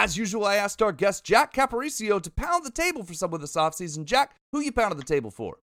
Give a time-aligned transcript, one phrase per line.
[0.00, 3.54] As usual, I asked our guest Jack Caporuscio to pound the table for someone this
[3.54, 4.06] offseason.
[4.06, 5.58] Jack, who you pounding the table for?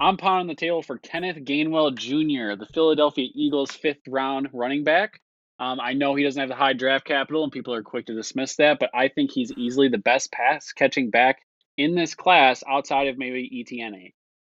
[0.00, 5.20] I'm pounding the table for Kenneth Gainwell Jr., the Philadelphia Eagles' fifth round running back.
[5.60, 8.16] Um, I know he doesn't have the high draft capital, and people are quick to
[8.16, 11.38] dismiss that, but I think he's easily the best pass catching back
[11.76, 14.10] in this class outside of maybe Etienne.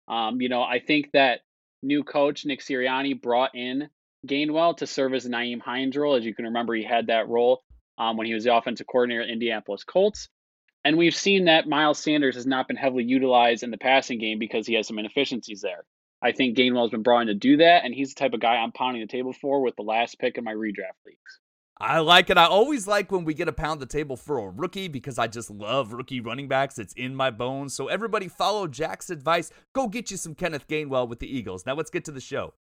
[0.08, 1.42] Um, you know, I think that
[1.84, 3.90] new coach Nick Sirianni brought in
[4.26, 6.16] Gainwell to serve as Nyheim Hines role.
[6.16, 7.64] As you can remember, he had that role
[7.98, 10.30] um, when he was the offensive coordinator at Indianapolis Colts.
[10.86, 14.40] And we've seen that Miles Sanders has not been heavily utilized in the passing game
[14.40, 15.84] because he has some inefficiencies there.
[16.22, 18.40] I think Gainwell has been brought in to do that, and he's the type of
[18.40, 21.40] guy I'm pounding the table for with the last pick in my redraft leagues.
[21.80, 22.38] I like it.
[22.38, 25.28] I always like when we get a pound the table for a rookie because I
[25.28, 26.80] just love rookie running backs.
[26.80, 27.76] It's in my bones.
[27.76, 29.52] So everybody follow Jack's advice.
[29.74, 31.68] Go get you some Kenneth Gainwell with the Eagles.
[31.68, 32.56] Now let's get to the show.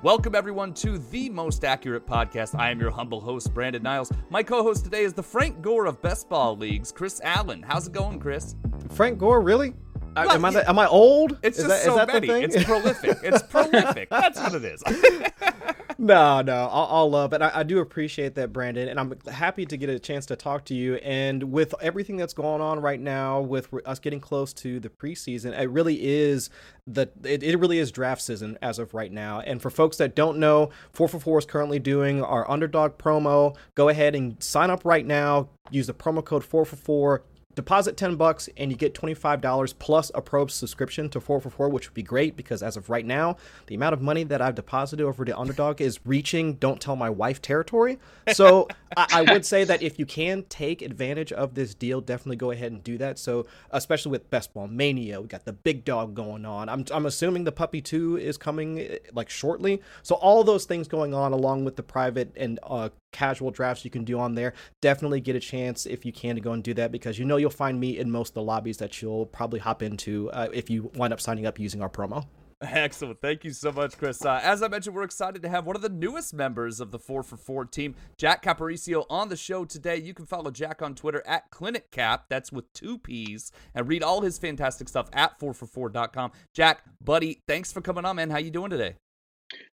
[0.00, 2.56] Welcome, everyone, to the most accurate podcast.
[2.56, 4.12] I am your humble host, Brandon Niles.
[4.30, 7.64] My co host today is the Frank Gore of Best Ball Leagues, Chris Allen.
[7.66, 8.54] How's it going, Chris?
[8.90, 9.74] Frank Gore, really?
[10.14, 11.40] Well, am I the, am I old?
[11.42, 12.28] It's is just that, so many.
[12.28, 13.18] It's prolific.
[13.24, 14.08] It's prolific.
[14.08, 14.84] That's what it is.
[16.00, 19.66] no, no, all, all love, and I, I, do appreciate that, Brandon, and I'm happy
[19.66, 20.94] to get a chance to talk to you.
[20.96, 25.58] And with everything that's going on right now, with us getting close to the preseason,
[25.58, 26.50] it really is
[26.86, 29.40] the it, it really is draft season as of right now.
[29.40, 33.56] And for folks that don't know, four for four is currently doing our underdog promo.
[33.74, 35.48] Go ahead and sign up right now.
[35.72, 37.24] Use the promo code four for four
[37.58, 41.94] deposit 10 bucks and you get $25 plus a probe subscription to 444 which would
[41.94, 45.24] be great because as of right now the amount of money that i've deposited over
[45.24, 47.98] to underdog is reaching don't tell my wife territory.
[48.32, 52.36] So I, I, would say that if you can take advantage of this deal definitely
[52.36, 53.18] go ahead and do that.
[53.18, 56.68] So especially with best ball mania we got the big dog going on.
[56.68, 59.82] I'm, I'm assuming the puppy 2 is coming eh, like shortly.
[60.02, 63.90] So all those things going on along with the private and uh, casual drafts you
[63.90, 64.54] can do on there.
[64.80, 67.36] Definitely get a chance if you can to go and do that because you know
[67.36, 70.70] you'll find me in most of the lobbies that you'll probably hop into uh, if
[70.70, 72.26] you wind up signing up using our promo.
[72.60, 73.20] Excellent.
[73.20, 74.24] Thank you so much, Chris.
[74.24, 76.98] Uh, as I mentioned, we're excited to have one of the newest members of the
[76.98, 79.96] 4 for 4 team, Jack Caporuscio, on the show today.
[79.96, 84.02] You can follow Jack on Twitter at Clinic Cap, that's with two P's, and read
[84.02, 86.32] all his fantastic stuff at 4for4.com.
[86.52, 88.30] Jack, buddy, thanks for coming on, man.
[88.30, 88.96] How you doing today?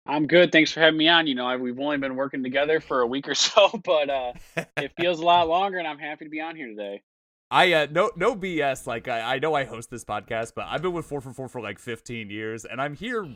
[0.05, 0.51] I'm good.
[0.51, 1.27] Thanks for having me on.
[1.27, 4.33] You know, we've only been working together for a week or so, but uh,
[4.77, 7.01] it feels a lot longer, and I'm happy to be on here today.
[7.49, 8.87] I uh, no no BS.
[8.87, 11.49] Like I, I know I host this podcast, but I've been with four for four
[11.49, 13.27] for like 15 years, and I'm here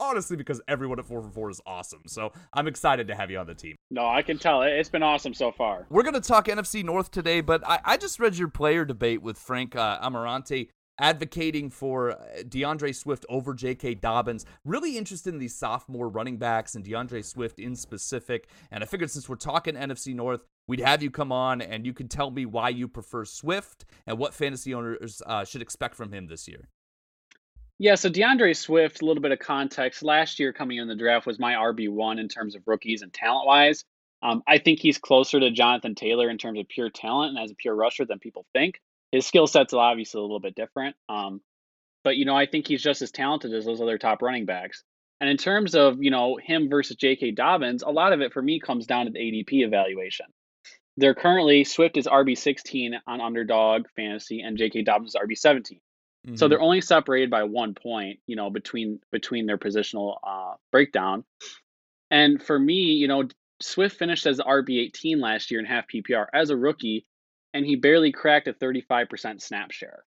[0.00, 2.02] honestly because everyone at 4 for 4 is awesome.
[2.06, 3.76] So I'm excited to have you on the team.
[3.90, 4.62] No, I can tell.
[4.62, 5.86] It's been awesome so far.
[5.90, 9.22] We're going to talk NFC North today, but I, I just read your player debate
[9.22, 10.68] with Frank uh, Ammirante
[10.98, 13.94] advocating for D'Andre Swift over J.K.
[13.96, 14.44] Dobbins.
[14.64, 18.48] Really interested in these sophomore running backs and D'Andre Swift in specific.
[18.70, 21.92] And I figured since we're talking NFC North, we'd have you come on and you
[21.92, 26.12] can tell me why you prefer Swift and what fantasy owners uh, should expect from
[26.12, 26.68] him this year.
[27.80, 30.02] Yeah, so D'Andre Swift, a little bit of context.
[30.02, 33.46] Last year, coming in the draft, was my RB1 in terms of rookies and talent
[33.46, 33.84] wise.
[34.20, 37.52] Um, I think he's closer to Jonathan Taylor in terms of pure talent and as
[37.52, 38.80] a pure rusher than people think
[39.12, 40.96] his skill set's are obviously a little bit different.
[41.08, 41.40] Um,
[42.04, 44.82] but you know, I think he's just as talented as those other top running backs.
[45.20, 47.32] And in terms of you know him versus J.K.
[47.32, 50.26] Dobbins, a lot of it for me comes down to the ADP evaluation.
[50.96, 54.82] They're currently Swift is RB sixteen on Underdog Fantasy, and J.K.
[54.82, 55.80] Dobbins is RB 17
[56.26, 56.36] mm-hmm.
[56.36, 61.24] So they're only separated by one point, you know, between between their positional uh, breakdown.
[62.10, 63.24] And for me, you know,
[63.60, 67.04] Swift finished as the RB eighteen last year in half PPR as a rookie
[67.54, 70.04] and he barely cracked a 35% snap share.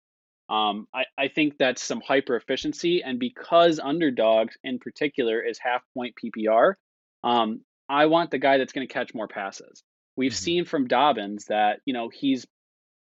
[0.50, 3.04] Um, I, I think that's some hyper efficiency.
[3.04, 6.76] And because underdogs in particular is half point PPR,
[7.24, 9.84] um, I want the guy that's going to catch more passes.
[10.16, 10.44] We've mm-hmm.
[10.44, 12.46] seen from Dobbins that, you know, he's,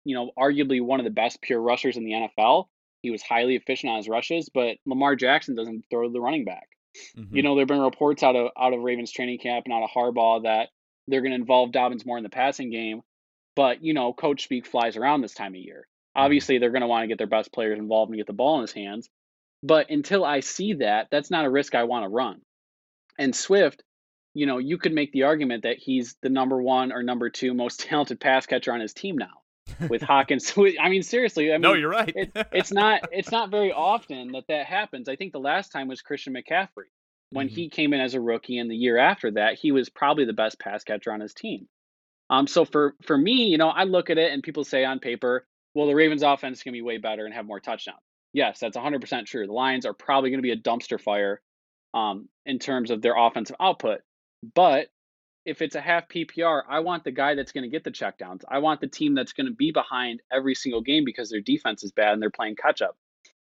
[0.05, 2.67] you know, arguably one of the best pure rushers in the NFL.
[3.03, 6.69] He was highly efficient on his rushes, but Lamar Jackson doesn't throw the running back.
[7.17, 7.37] Mm-hmm.
[7.37, 9.83] You know, there have been reports out of out of Ravens training camp and out
[9.83, 10.69] of Harbaugh that
[11.09, 13.03] they're going to involve Dobbins more in the passing game.
[13.56, 15.87] But, you know, coach speak flies around this time of year.
[16.17, 16.25] Mm-hmm.
[16.25, 18.56] Obviously, they're going to want to get their best players involved and get the ball
[18.56, 19.09] in his hands.
[19.62, 22.41] But until I see that, that's not a risk I want to run.
[23.19, 23.83] And Swift,
[24.35, 27.55] you know, you could make the argument that he's the number one or number two
[27.55, 29.41] most talented pass catcher on his team now.
[29.89, 31.51] With Hawkins, I mean, seriously.
[31.51, 32.12] I mean, no, you're right.
[32.15, 33.09] it, it's not.
[33.12, 35.09] It's not very often that that happens.
[35.09, 36.91] I think the last time was Christian McCaffrey
[37.31, 37.55] when mm-hmm.
[37.55, 40.35] he came in as a rookie, and the year after that, he was probably the
[40.35, 41.67] best pass catcher on his team.
[42.34, 44.98] Um, so for for me, you know, I look at it and people say on
[44.98, 48.00] paper, well, the Ravens offense is going to be way better and have more touchdowns.
[48.32, 49.46] Yes, that's 100% true.
[49.46, 51.40] The Lions are probably going to be a dumpster fire
[51.92, 54.00] um, in terms of their offensive output.
[54.54, 54.88] But
[55.46, 58.42] if it's a half PPR, I want the guy that's going to get the checkdowns.
[58.48, 61.84] I want the team that's going to be behind every single game because their defense
[61.84, 62.96] is bad and they're playing catch up.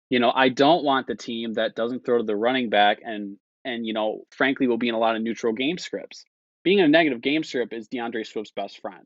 [0.09, 3.37] You know, I don't want the team that doesn't throw to the running back and
[3.65, 6.23] and you know, frankly, will be in a lot of neutral game scripts.
[6.69, 9.03] Being in a negative game script is D'Andre Swift's best friend.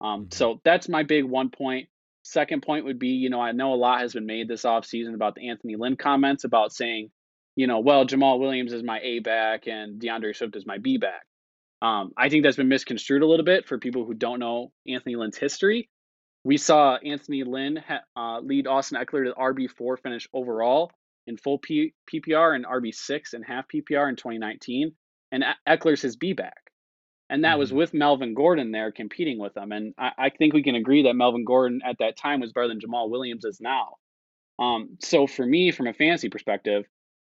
[0.00, 0.28] Um, mm-hmm.
[0.30, 1.88] So that's my big one point.
[2.22, 5.14] Second point would be, you know, I know a lot has been made this offseason
[5.14, 7.10] about the Anthony Lynn comments about saying,
[7.56, 10.98] you know, well, Jamaal Williams is my A back and D'Andre Swift is my B
[10.98, 11.22] back.
[11.82, 15.16] Um, I think that's been misconstrued a little bit for people who don't know Anthony
[15.16, 15.90] Lynn's history.
[16.44, 20.92] We saw Anthony Lynn ha- uh, lead Austin Ekeler to RB4 finish overall
[21.26, 24.92] in full P- PPR and RB6 and half PPR in 2019.
[25.32, 26.69] And Ekeler's his B back.
[27.30, 27.58] And that mm-hmm.
[27.60, 29.70] was with Melvin Gordon there competing with him.
[29.70, 32.66] And I, I, think we can agree that Melvin Gordon at that time was better
[32.66, 33.96] than Jamaal Williams is now.
[34.58, 36.84] Um, so for me, from a fantasy perspective,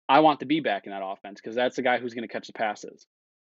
[0.08, 2.32] I want to be back in that offense because that's the guy who's going to
[2.32, 3.06] catch the passes.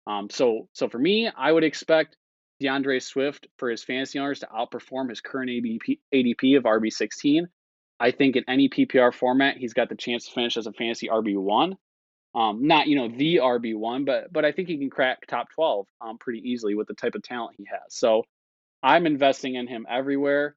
[0.07, 2.17] Um, so so for me, I would expect
[2.61, 7.47] D'Andre Swift for his fantasy owners to outperform his current ADP, ADP of RB16.
[8.01, 11.09] I think in any PPR format, he's got the chance to finish as a fantasy
[11.09, 11.75] RB1.
[12.35, 15.87] Um, not you know the RB1, but but I think he can crack top 12
[16.01, 17.95] um, pretty easily with the type of talent he has.
[17.95, 18.25] So
[18.83, 20.55] I'm investing in him everywhere,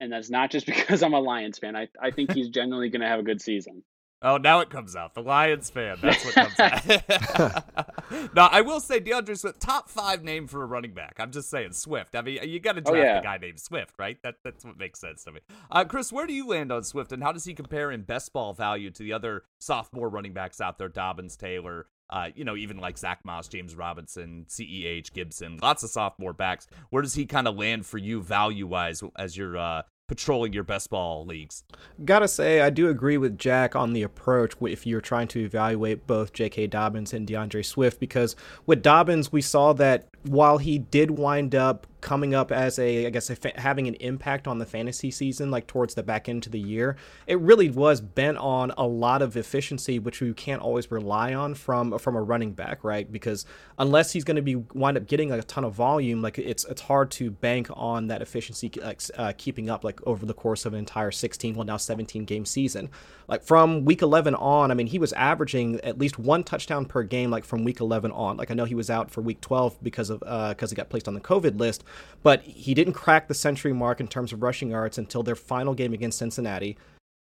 [0.00, 1.76] and that's not just because I'm a Lions fan.
[1.76, 3.84] I I think he's genuinely going to have a good season.
[4.22, 5.14] Oh, now it comes out.
[5.14, 5.98] The Lions fan.
[6.00, 8.34] That's what comes out.
[8.34, 11.16] now, I will say D'Andre Swift, top five name for a running back.
[11.18, 12.14] I'm just saying Swift.
[12.14, 13.18] I mean, you got to oh, draft oh, yeah.
[13.18, 14.18] a guy named Swift, right?
[14.22, 15.40] That that's what makes sense to me.
[15.70, 18.32] Uh, Chris, where do you land on Swift, and how does he compare in best
[18.32, 20.88] ball value to the other sophomore running backs out there?
[20.88, 25.90] Dobbins, Taylor, uh, you know, even like Zach Moss, James Robinson, CEH, Gibson, lots of
[25.90, 26.68] sophomore backs.
[26.90, 29.82] Where does he kind of land for you value wise as you're uh,
[30.12, 31.64] patrolling your best ball leagues.
[32.04, 36.06] Gotta say, I do agree with Jack on the approach if you're trying to evaluate
[36.06, 36.66] both J.K.
[36.66, 38.36] Dobbins and D'Andre Swift, because
[38.66, 43.10] with Dobbins, we saw that while he did wind up coming up as a, I
[43.10, 46.44] guess, a fa- having an impact on the fantasy season, like towards the back end
[46.44, 46.96] of the year,
[47.26, 51.54] it really was bent on a lot of efficiency, which you can't always rely on
[51.54, 53.10] from from a running back, right?
[53.10, 53.46] Because
[53.78, 56.64] unless he's going to be wind up getting like a ton of volume, like it's
[56.66, 60.66] it's hard to bank on that efficiency like uh, keeping up like over the course
[60.66, 62.90] of an entire 16, well now 17 game season.
[63.28, 67.02] Like from week 11 on, I mean, he was averaging at least one touchdown per
[67.02, 68.36] game, like from week 11 on.
[68.36, 70.90] Like I know he was out for week 12 because of because uh, he got
[70.90, 71.84] placed on the COVID list,
[72.22, 75.74] but he didn't crack the century mark in terms of rushing yards until their final
[75.74, 76.76] game against Cincinnati.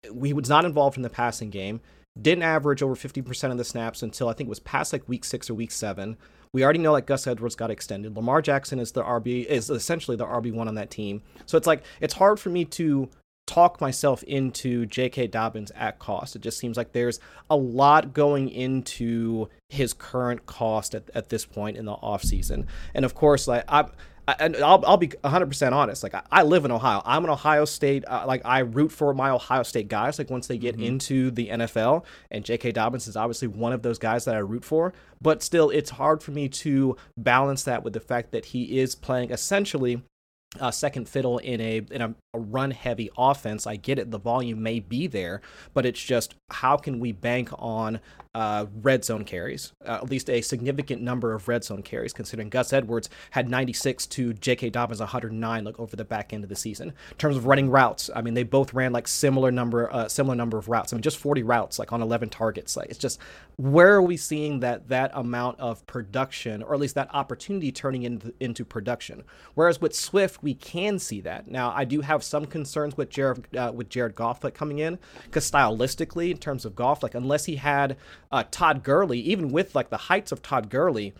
[0.03, 1.81] He was not involved in the passing game.
[2.20, 5.25] Didn't average over 50% of the snaps until I think it was past like week
[5.25, 6.19] six or week seven.
[6.53, 8.14] We already know that Gus Edwards got extended.
[8.14, 11.23] Lamar Jackson is the RB is essentially the RB one on that team.
[11.47, 13.09] So it's like it's hard for me to
[13.47, 15.26] talk myself into J.K.
[15.29, 16.37] Dobbins at cost.
[16.37, 17.20] It just seems like there's
[17.50, 22.67] a lot going into his current cost at, at this point in the offseason.
[22.94, 23.64] And of course, like
[24.28, 26.02] I and I'll, I'll be 100% honest.
[26.02, 27.02] Like, I, I, live in Ohio.
[27.04, 30.46] I'm an Ohio State, uh, like, I root for my Ohio State guys, like, once
[30.46, 30.84] they get mm-hmm.
[30.84, 32.04] into the NFL.
[32.30, 32.72] And J.K.
[32.72, 34.92] Dobbins is obviously one of those guys that I root for.
[35.20, 38.94] But still, it's hard for me to balance that with the fact that he is
[38.94, 40.02] playing essentially
[40.60, 43.66] uh, second fiddle in a in a, a run heavy offense.
[43.66, 45.40] I get it, the volume may be there,
[45.72, 48.00] but it's just how can we bank on
[48.34, 52.49] uh, red zone carries, uh, at least a significant number of red zone carries, considering
[52.49, 54.70] Gus Edwards had 96 to J.K.
[54.70, 56.88] Dobbins 109 like over the back end of the season.
[57.11, 60.35] In terms of running routes, I mean they both ran like similar number uh, similar
[60.35, 60.92] number of routes.
[60.92, 62.75] I mean just 40 routes like on 11 targets.
[62.75, 63.21] Like it's just
[63.56, 68.04] where are we seeing that that amount of production or at least that opportunity turning
[68.04, 69.25] into into production?
[69.54, 71.49] Whereas with Swift we can see that.
[71.49, 74.99] Now I do have some concerns with Jared uh, with Jared Goff like coming in
[75.25, 77.99] because stylistically in terms of Goff like unless he had
[78.32, 81.14] uh, Todd Gurley, even with like the heights of Todd Gurley,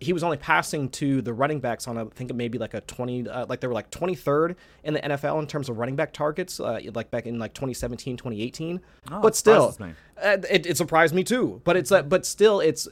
[0.00, 3.28] he was only passing to the running backs on I think maybe like a 20
[3.28, 6.60] uh, like they were like 23rd in the NFL in terms of running back targets
[6.60, 11.24] uh, like back in like 2017 2018 oh, but still uh, it, it, surprised me
[11.24, 11.60] too.
[11.64, 12.88] But it's uh, but still it's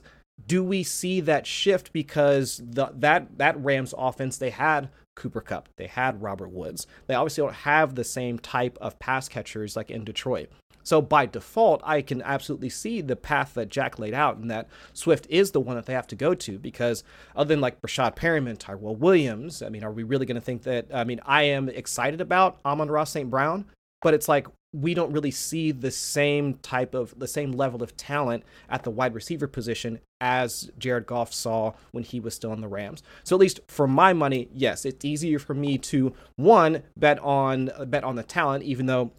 [0.47, 5.69] do we see that shift because the that that Rams offense they had Cooper Kupp
[5.77, 6.87] they had Robert Woods.
[7.07, 10.51] They obviously don't have the same type of pass catchers like in Detroit
[10.83, 14.69] so by default, I can absolutely see the path that Jack laid out and that
[14.93, 17.05] Swift is the one that they have to go to because
[17.37, 20.63] other than like Breshad Perriman, Tyrell Williams, I mean, are we really going to think
[20.63, 20.87] that?
[20.93, 23.31] I mean, I am excited about Amon-Ra St.
[23.31, 23.67] Brown,
[24.03, 27.97] but it's like we don't really see the same type of the same level of
[27.97, 32.61] talent at the wide receiver position as Jared Goff saw when he was still in
[32.61, 33.03] the Rams.
[33.25, 37.71] So at least for my money, yes, it's easier for me to one bet on
[37.71, 39.11] uh, bet on the talent even though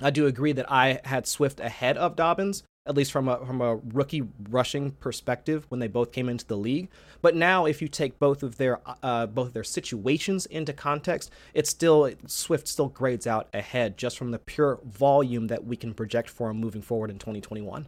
[0.00, 3.60] I do agree that I had Swift ahead of Dobbins, at least from a from
[3.60, 6.88] a rookie rushing perspective when they both came into the league.
[7.20, 11.30] But now, if you take both of their uh, both of their situations into context,
[11.54, 15.94] it's still Swift still grades out ahead just from the pure volume that we can
[15.94, 17.86] project for him moving forward in 2021.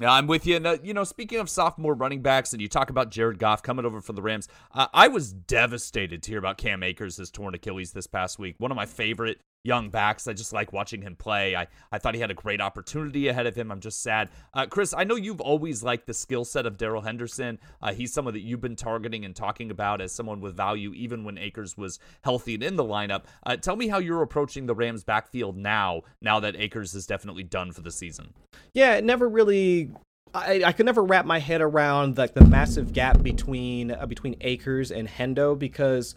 [0.00, 0.56] Yeah, I'm with you.
[0.56, 3.62] And, uh, you know, speaking of sophomore running backs, and you talk about Jared Goff
[3.62, 7.54] coming over for the Rams, uh, I was devastated to hear about Cam Akers' torn
[7.54, 8.54] Achilles this past week.
[8.56, 10.26] One of my favorite young backs.
[10.26, 11.54] I just like watching him play.
[11.54, 13.70] I, I thought he had a great opportunity ahead of him.
[13.70, 14.30] I'm just sad.
[14.54, 17.58] Uh, Chris, I know you've always liked the skill set of Darrell Henderson.
[17.82, 21.24] Uh, he's someone that you've been targeting and talking about as someone with value, even
[21.24, 23.24] when Akers was healthy and in the lineup.
[23.44, 27.42] Uh, tell me how you're approaching the Rams backfield now, now that Akers is definitely
[27.42, 28.32] done for the season.
[28.72, 29.90] Yeah, it never really
[30.34, 34.36] I, I could never wrap my head around like the massive gap between uh, between
[34.40, 36.14] Akers and Hendo because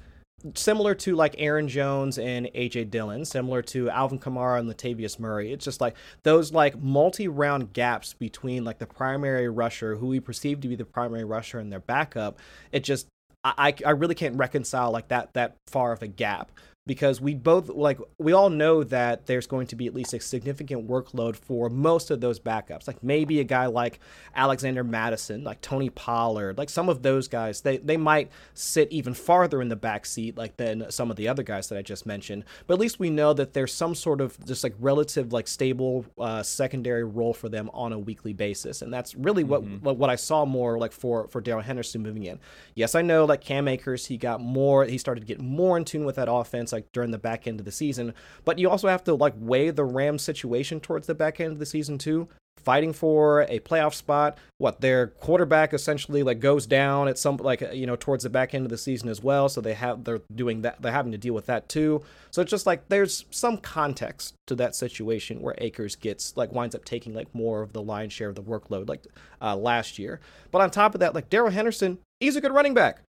[0.55, 5.51] similar to like Aaron Jones and AJ Dillon, similar to Alvin Kamara and Latavius Murray.
[5.51, 10.61] It's just like those like multi-round gaps between like the primary rusher, who we perceive
[10.61, 12.39] to be the primary rusher, and their backup.
[12.71, 13.07] It just
[13.43, 16.51] I I really can't reconcile like that that far of a gap
[16.85, 20.19] because we both like we all know that there's going to be at least a
[20.19, 22.87] significant workload for most of those backups.
[22.87, 23.99] Like maybe a guy like
[24.35, 29.13] alexander mattison like tony pollard like some of those guys they, they might sit even
[29.13, 32.05] farther in the back seat like than some of the other guys that i just
[32.05, 32.43] mentioned.
[32.67, 36.05] But at least we know that there's some sort of just like relative like stable
[36.17, 38.81] uh, secondary role for them on a weekly basis.
[38.81, 39.77] And that's really mm-hmm.
[39.77, 42.39] what what i saw more like for for darrell henderson moving in.
[42.75, 45.85] Yes i know like cam akers he got more he started to get more in
[45.85, 48.13] tune with that offense like during the back end of the season.
[48.43, 51.59] But you also have to like weigh the Rams situation towards the back end of
[51.59, 52.27] the season too.
[52.57, 54.37] Fighting for a playoff spot.
[54.57, 58.53] What their quarterback essentially like goes down at some like you know towards the back
[58.53, 59.49] end of the season as well.
[59.49, 60.81] So they have they're doing that.
[60.81, 62.03] They're having to deal with that too.
[62.31, 66.75] So it's just like there's some context to that situation where Akers gets like winds
[66.75, 69.05] up taking like more of the lion's share of the workload like
[69.41, 70.21] uh, last year.
[70.51, 73.01] But on top of that, like Darrell Henderson, he's a good running back.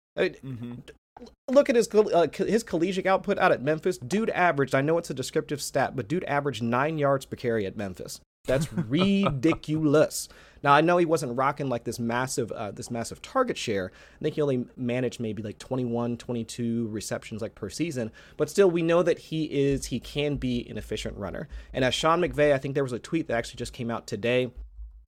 [0.44, 0.74] mm-hmm
[1.48, 3.98] look at his uh, his collegiate output out at Memphis.
[3.98, 4.74] Dude averaged.
[4.74, 8.20] I know it's a descriptive stat, but dude averaged nine yards per carry at Memphis.
[8.46, 10.28] That's ridiculous.
[10.62, 13.92] Now I know he wasn't rocking like this massive uh, this massive target share.
[14.18, 18.70] I think he only managed maybe like 21, 22 receptions like per season, but still
[18.70, 21.48] we know that he is he can be an efficient runner.
[21.72, 24.06] And as Sean McVay, I think there was a tweet that actually just came out
[24.06, 24.50] today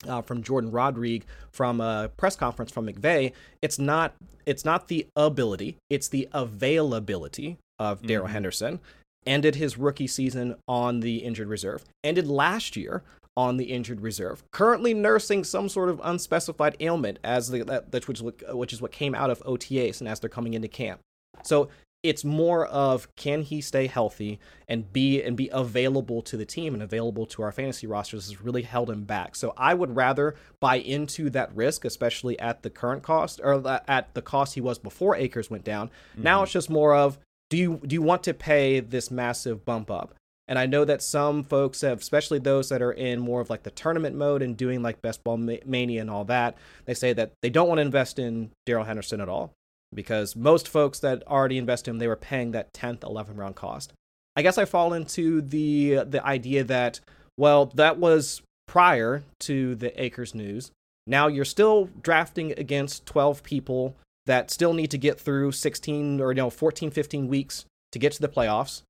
[0.06, 5.06] uh, from Jourdan Rodrigue from a press conference from McVay, it's not it's not the
[5.16, 8.26] ability, it's the availability of mm-hmm.
[8.26, 8.80] Henderson.
[9.26, 11.84] Ended his rookie season on the injured reserve.
[12.04, 13.02] Ended last year
[13.36, 14.44] on the injured reserve.
[14.52, 19.14] Currently nursing some sort of unspecified ailment, as the, that, which, which is what came
[19.14, 21.00] out of OTAs and as they're coming into camp.
[21.42, 21.68] So
[22.02, 24.38] it's more of can he stay healthy
[24.68, 28.40] and be and be available to the team and available to our fantasy rosters has
[28.40, 29.34] really held him back.
[29.34, 34.14] So I would rather buy into that risk, especially at the current cost or at
[34.14, 35.88] the cost he was before Akers went down.
[35.88, 36.22] Mm-hmm.
[36.22, 37.18] Now it's just more of
[37.50, 40.14] do you do you want to pay this massive bump up?
[40.48, 43.64] And I know that some folks have, especially those that are in more of like
[43.64, 47.32] the tournament mode and doing like best ball mania and all that, they say that
[47.42, 49.52] they don't want to invest in Darrell Henderson at all
[49.94, 53.56] because most folks that already invest in him, they were paying that 10th, 11th round
[53.56, 53.92] cost.
[54.36, 57.00] I guess I fall into the the idea that
[57.38, 60.70] well, that was prior to the Akers news.
[61.06, 66.32] Now you're still drafting against 12 people that still need to get through 16 or
[66.32, 68.82] you know 14 15 weeks to get to the playoffs.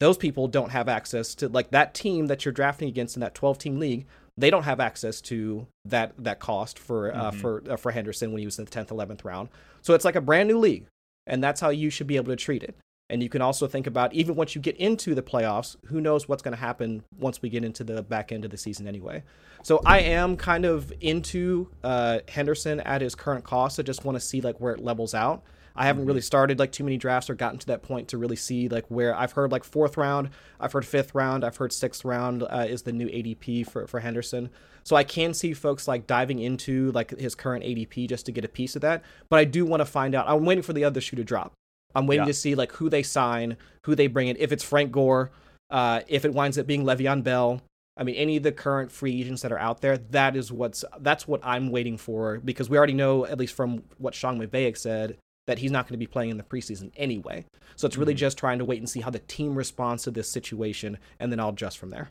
[0.00, 3.34] Those people don't have access to like that team that you're drafting against in that
[3.34, 7.38] 12 team league they don't have access to that that cost for uh, mm-hmm.
[7.38, 9.48] for uh, for Henderson when he was in the 10th 11th round.
[9.82, 10.86] So it's like a brand new league
[11.26, 12.76] and that's how you should be able to treat it.
[13.10, 16.28] And you can also think about even once you get into the playoffs, who knows
[16.28, 19.22] what's going to happen once we get into the back end of the season anyway.
[19.62, 23.78] So I am kind of into uh, Henderson at his current cost.
[23.78, 25.42] I just want to see like where it levels out.
[25.74, 28.36] I haven't really started like too many drafts or gotten to that point to really
[28.36, 32.04] see like where I've heard like fourth round, I've heard fifth round, I've heard sixth
[32.04, 34.50] round uh, is the new ADP for for Henderson.
[34.84, 38.44] So I can see folks like diving into like his current ADP just to get
[38.44, 39.02] a piece of that.
[39.28, 40.28] But I do want to find out.
[40.28, 41.52] I'm waiting for the other shoe to drop.
[41.94, 42.32] I'm waiting yeah.
[42.32, 44.36] to see like who they sign, who they bring in.
[44.38, 45.30] If it's Frank Gore,
[45.70, 47.62] uh, if it winds up being Le'Veon Bell,
[47.96, 50.84] I mean, any of the current free agents that are out there, that is what's
[51.00, 54.76] that's what I'm waiting for because we already know, at least from what Sean McVay
[54.76, 57.44] said, that he's not going to be playing in the preseason anyway.
[57.76, 58.18] So it's really mm-hmm.
[58.18, 61.40] just trying to wait and see how the team responds to this situation, and then
[61.40, 62.10] I'll adjust from there.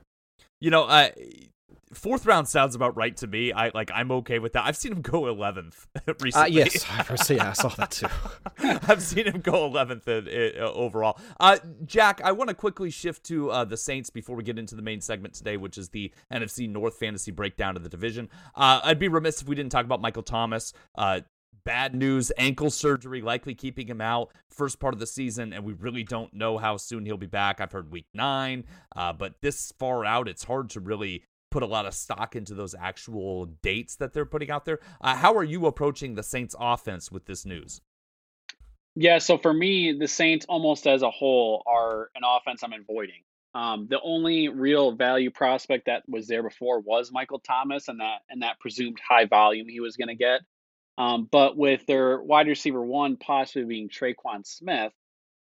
[0.60, 1.14] You know, I
[1.94, 3.52] fourth round sounds about right to me.
[3.52, 4.66] I like I'm okay with that.
[4.66, 5.86] I've seen him go 11th
[6.22, 6.32] recently.
[6.34, 6.86] Uh, yes,
[7.30, 8.08] yeah, I saw that too.
[8.88, 11.20] I've seen him go 11th in, uh, overall.
[11.40, 14.76] Uh, Jack, I want to quickly shift to uh, the Saints before we get into
[14.76, 18.30] the main segment today, which is the NFC North fantasy breakdown of the division.
[18.56, 20.74] Uh, I'd be remiss if we didn't talk about Michael Thomas.
[21.64, 25.74] Bad news ankle surgery likely keeping him out first part of the season and we
[25.74, 28.66] really don't know how soon he'll be back i've heard week nine
[28.96, 32.56] uh, but this far out it's hard to really put a lot of stock into
[32.56, 34.80] those actual dates that they're putting out there.
[35.02, 37.82] Uh, how are you approaching the Saints offense with this news?
[38.96, 43.22] Yeah, so for me, the Saints almost as a whole are an offense I'm avoiding.
[43.54, 48.20] Um, the only real value prospect that was there before was Michael Thomas, and that
[48.30, 50.42] and that presumed high volume he was going to get.
[51.02, 54.94] Um, but with their wide receiver one possibly being Tre'Quan Smith,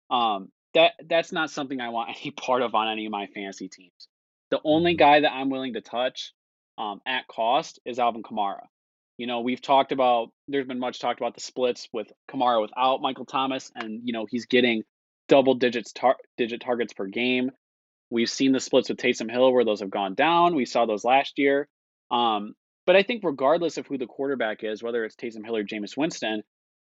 [0.09, 3.69] um, that that's not something I want any part of on any of my fantasy
[3.69, 4.09] teams.
[4.52, 4.99] The only mm-hmm.
[4.99, 6.33] guy that I'm willing to touch
[6.78, 8.62] um, at cost is Alvin Kamara.
[9.19, 13.02] You know, we've talked about, there's been much talked about the splits with Kamara without
[13.02, 14.85] Michael Thomas, and, you know, he's getting
[15.28, 17.50] double digits tar- digit targets per game.
[18.09, 20.54] We've seen the splits with Taysom Hill where those have gone down.
[20.54, 21.69] We saw those last year.
[22.09, 22.54] Um,
[22.87, 25.97] but I think regardless of who the quarterback is, whether it's Taysom Hill or Jameis
[25.97, 26.43] Winston,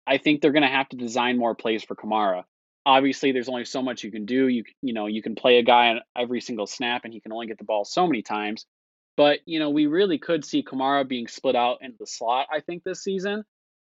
[0.05, 2.43] I think they're going to have to design more plays for Kamara.
[2.85, 4.47] Obviously there's only so much you can do.
[4.47, 7.31] You you know you can play a guy on every single snap and he can
[7.31, 8.65] only get the ball so many times.
[9.15, 12.59] But you know we really could see Kamara being split out into the slot I
[12.59, 13.45] think this season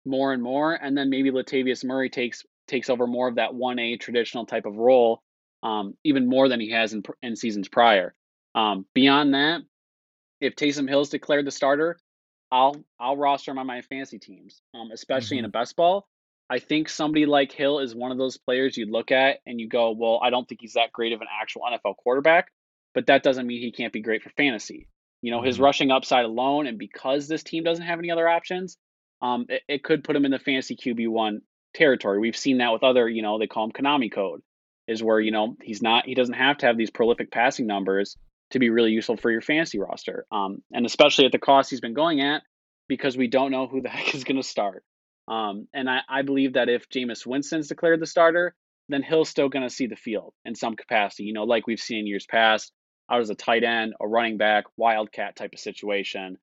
[0.04, 3.98] more and more and then maybe Latavius Murray takes takes over more of that 1A
[3.98, 5.22] traditional type of role
[5.64, 8.14] um, even more than he has in, in seasons prior.
[8.54, 9.62] Um, beyond that
[10.40, 11.98] if Taysom Hill's declared the starter
[12.50, 15.46] I'll I'll roster him on my fantasy teams um, especially mm-hmm.
[15.46, 16.06] in a best ball
[16.48, 19.68] I think somebody like Hill is one of those players you look at and you
[19.68, 22.52] go, well, I don't think he's that great of an actual NFL quarterback,
[22.94, 24.88] but that doesn't mean he can't be great for fantasy.
[25.22, 25.46] You know, mm-hmm.
[25.46, 28.76] his rushing upside alone, and because this team doesn't have any other options,
[29.22, 31.40] um, it, it could put him in the fantasy QB one
[31.74, 32.20] territory.
[32.20, 34.42] We've seen that with other, you know, they call him Konami code,
[34.86, 38.16] is where you know he's not, he doesn't have to have these prolific passing numbers
[38.50, 41.80] to be really useful for your fantasy roster, um, and especially at the cost he's
[41.80, 42.42] been going at,
[42.88, 44.84] because we don't know who the heck is going to start.
[45.28, 48.54] Um, and I, I believe that if Jameis Winston's declared the starter,
[48.88, 51.80] then Hill's still going to see the field in some capacity, you know, like we've
[51.80, 52.72] seen in years past,
[53.10, 56.38] out as a tight end, a running back, wildcat type of situation.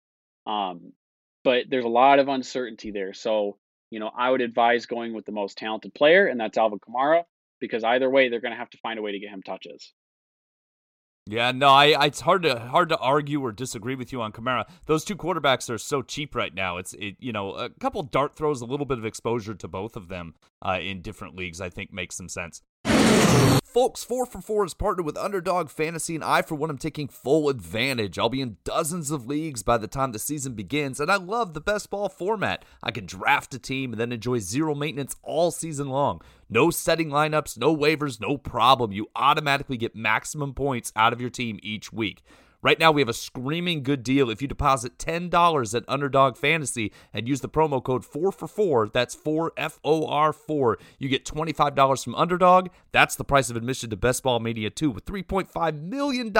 [0.46, 0.92] Um,
[1.44, 3.14] but there's a lot of uncertainty there.
[3.14, 3.58] So,
[3.90, 7.24] you know, I would advise going with the most talented player, and that's Alvin Kamara,
[7.60, 9.94] because either way, they're going to have to find a way to get him touches.
[11.26, 14.66] Yeah, no, I, it's hard to hard to argue or disagree with you on Kamara.
[14.88, 16.78] Those two quarterbacks are so cheap right now.
[16.78, 19.96] It's it, you know a couple dart throws, a little bit of exposure to both
[19.96, 21.62] of them uh, in different leagues.
[21.62, 22.62] I think makes some sense.
[23.74, 27.08] Folks, 4 for 4 is partnered with Underdog Fantasy, and I, for one, am taking
[27.08, 28.20] full advantage.
[28.20, 31.56] I'll be in dozens of leagues by the time the season begins, and I love
[31.56, 32.66] the best ball format.
[32.84, 36.22] I can draft a team and then enjoy zero maintenance all season long.
[36.50, 38.92] No setting lineups, no waivers, no problem.
[38.92, 42.22] You automatically get maximum points out of your team each week.
[42.64, 44.30] Right now, we have a screaming good deal.
[44.30, 48.88] If you deposit $10 at Underdog Fantasy and use the promo code 4 for 4,
[48.88, 52.70] that's 4 F O R 4, you get $25 from Underdog.
[52.94, 56.34] That's the price of admission to Best Ball Mania 2 with $3.5 million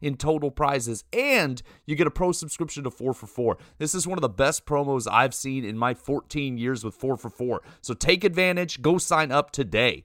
[0.00, 1.04] in total prizes.
[1.12, 3.56] And you get a pro subscription to 4 for 4.
[3.78, 7.16] This is one of the best promos I've seen in my 14 years with 4
[7.16, 7.62] for 4.
[7.80, 8.82] So take advantage.
[8.82, 10.02] Go sign up today.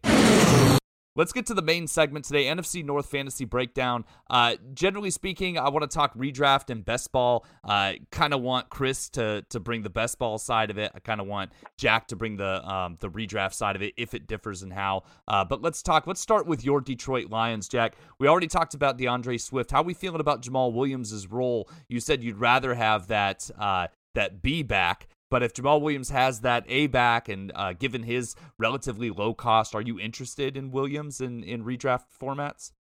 [1.17, 4.05] Let's get to the main segment today NFC North Fantasy Breakdown.
[4.29, 7.43] Uh, generally speaking, I want to talk redraft and best ball.
[7.63, 10.91] Uh, kind of want Chris to to bring the best ball side of it.
[10.93, 14.13] I kind of want Jack to bring the um, the redraft side of it if
[14.13, 15.05] it differs in how.
[15.27, 16.05] Uh, but let's talk.
[16.05, 17.95] Let's start with your Detroit Lions, Jack.
[18.19, 19.71] We already talked about D'Andre Swift.
[19.71, 21.67] How are we feeling about Jamaal Williams' role?
[21.89, 25.07] You said you'd rather have that uh, that B back.
[25.29, 29.75] But if Jamaal Williams has that A back and uh, given his relatively low cost,
[29.75, 32.71] are you interested in Williams in, in redraft formats?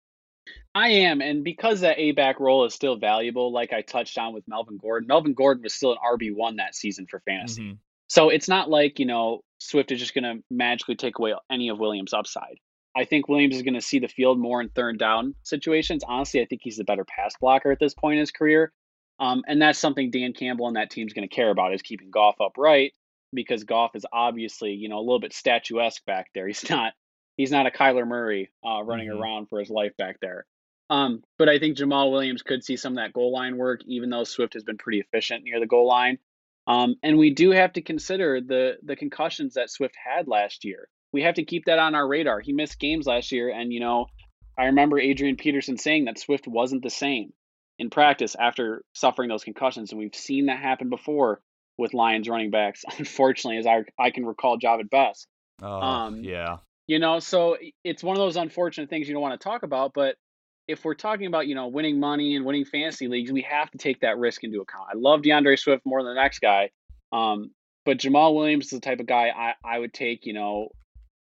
[0.74, 4.32] I am, and because that A back role is still valuable, like I touched on
[4.32, 7.62] with Melvin Gordon, Melvin Gordon was still an RB one that season for fantasy.
[7.62, 7.74] Mm-hmm.
[8.08, 11.68] So it's not like you know Swift is just going to magically take away any
[11.68, 12.58] of Williams' upside.
[12.96, 16.02] I think Williams is going to see the field more in third down situations.
[16.06, 18.72] Honestly, I think he's the better pass blocker at this point in his career.
[19.18, 22.10] Um, and that's something Dan Campbell and that team's going to care about is keeping
[22.10, 22.92] Goff upright
[23.32, 26.46] because Goff is obviously, you know, a little bit statuesque back there.
[26.48, 26.92] He's not
[27.36, 29.22] he's not a Kyler Murray uh, running mm-hmm.
[29.22, 30.46] around for his life back there.
[30.88, 34.08] Um, but I think Jamaal Williams could see some of that goal line work, even
[34.08, 36.18] though Swift has been pretty efficient near the goal line.
[36.68, 40.88] Um, and we do have to consider the the concussions that Swift had last year.
[41.12, 42.40] We have to keep that on our radar.
[42.40, 44.06] He missed games last year, and you know,
[44.58, 47.32] I remember Adrian Peterson saying that Swift wasn't the same.
[47.78, 49.90] In practice after suffering those concussions.
[49.92, 51.40] And we've seen that happen before
[51.78, 55.26] with Lions running backs, unfortunately, as I, I can recall Jahvid Best.
[55.62, 56.58] Oh, um, yeah.
[56.86, 59.92] You know, so it's one of those unfortunate things you don't want to talk about.
[59.94, 60.16] But
[60.68, 63.78] if we're talking about, you know, winning money and winning fantasy leagues, we have to
[63.78, 64.88] take that risk into account.
[64.92, 66.70] I love D'Andre Swift more than the next guy.
[67.12, 67.50] Um,
[67.84, 70.68] but Jamaal Williams is the type of guy I, I would take, you know,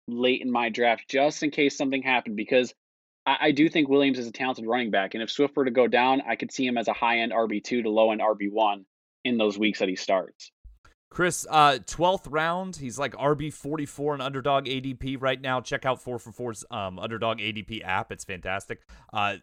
[0.06, 2.74] late in my draft just in case something happened because
[3.26, 5.14] I, I do think Williams is a talented running back.
[5.14, 7.32] And if Swift were to go down, I could see him as a high end
[7.32, 8.84] RB2 to low end RB1
[9.24, 10.50] in those weeks that he starts.
[11.10, 12.76] Chris, uh, 12th round.
[12.76, 15.60] He's like RB 44 and underdog ADP right now.
[15.60, 18.10] Check out 4 for 4's um, underdog ADP app.
[18.10, 18.80] It's fantastic.
[19.12, 19.36] Uh,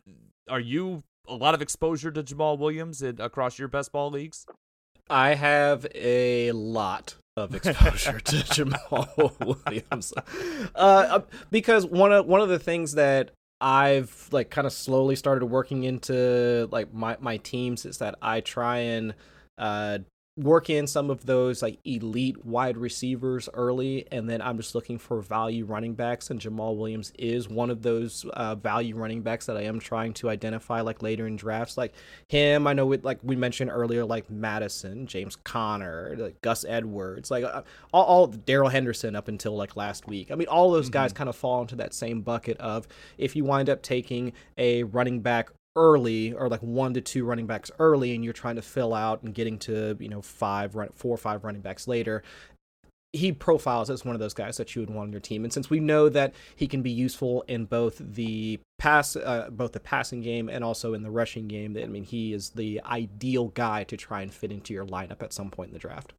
[0.49, 4.45] are you a lot of exposure to Jamaal Williams in, across your best ball leagues?
[5.09, 10.13] I have a lot of exposure to Jamaal Williams,
[10.75, 15.45] uh, because one of one of the things that I've like kind of slowly started
[15.45, 19.13] working into like my my teams is that I try and
[19.57, 19.99] uh,
[20.43, 24.97] work in some of those like elite wide receivers early, and then I'm just looking
[24.97, 29.45] for value running backs, and Jamaal Williams is one of those uh, value running backs
[29.45, 31.77] that I am trying to identify like later in drafts.
[31.77, 31.93] Like
[32.27, 37.31] him, I know with like we mentioned earlier, like Mattison, James Conner, like Gus Edwards,
[37.31, 40.31] like uh, all, all Darrell Henderson up until like last week.
[40.31, 40.93] I mean, all those mm-hmm.
[40.93, 44.83] guys kind of fall into that same bucket of if you wind up taking a
[44.83, 48.61] running back early or like one to two running backs early and you're trying to
[48.61, 52.23] fill out and getting to you know five run four or five running backs later
[53.13, 55.43] he profiles as one of those guys that you would want on your team.
[55.43, 59.73] And since we know that he can be useful in both the pass uh, both
[59.73, 63.49] the passing game and also in the rushing game i mean he is the ideal
[63.49, 66.13] guy to try and fit into your lineup at some point in the draft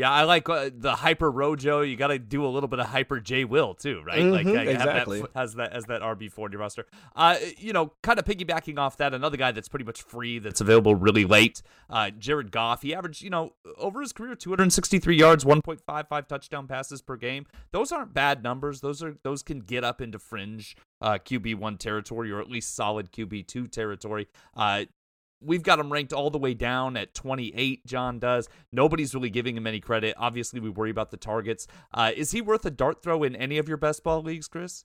[0.00, 1.82] yeah, I like uh, the hyper Rojo.
[1.82, 4.20] You got to do a little bit of hyper J Will too, right?
[4.20, 6.86] Mm-hmm, like uh, exactly that, has that as that RB forty roster.
[7.14, 10.62] Uh, you know, kind of piggybacking off that, another guy that's pretty much free that's
[10.62, 11.60] available really late.
[11.90, 12.80] Uh, Jared Goff.
[12.80, 16.08] He averaged, you know, over his career, two hundred sixty three yards, one point five
[16.08, 17.44] five touchdown passes per game.
[17.72, 18.80] Those aren't bad numbers.
[18.80, 22.74] Those are those can get up into fringe uh, QB one territory or at least
[22.74, 24.28] solid QB two territory.
[24.56, 24.86] Uh,
[25.42, 27.86] We've got him ranked all the way down at 28.
[27.86, 28.48] John does.
[28.72, 30.14] Nobody's really giving him any credit.
[30.18, 31.66] Obviously, we worry about the targets.
[31.94, 34.84] Uh, is he worth a dart throw in any of your best ball leagues, Chris?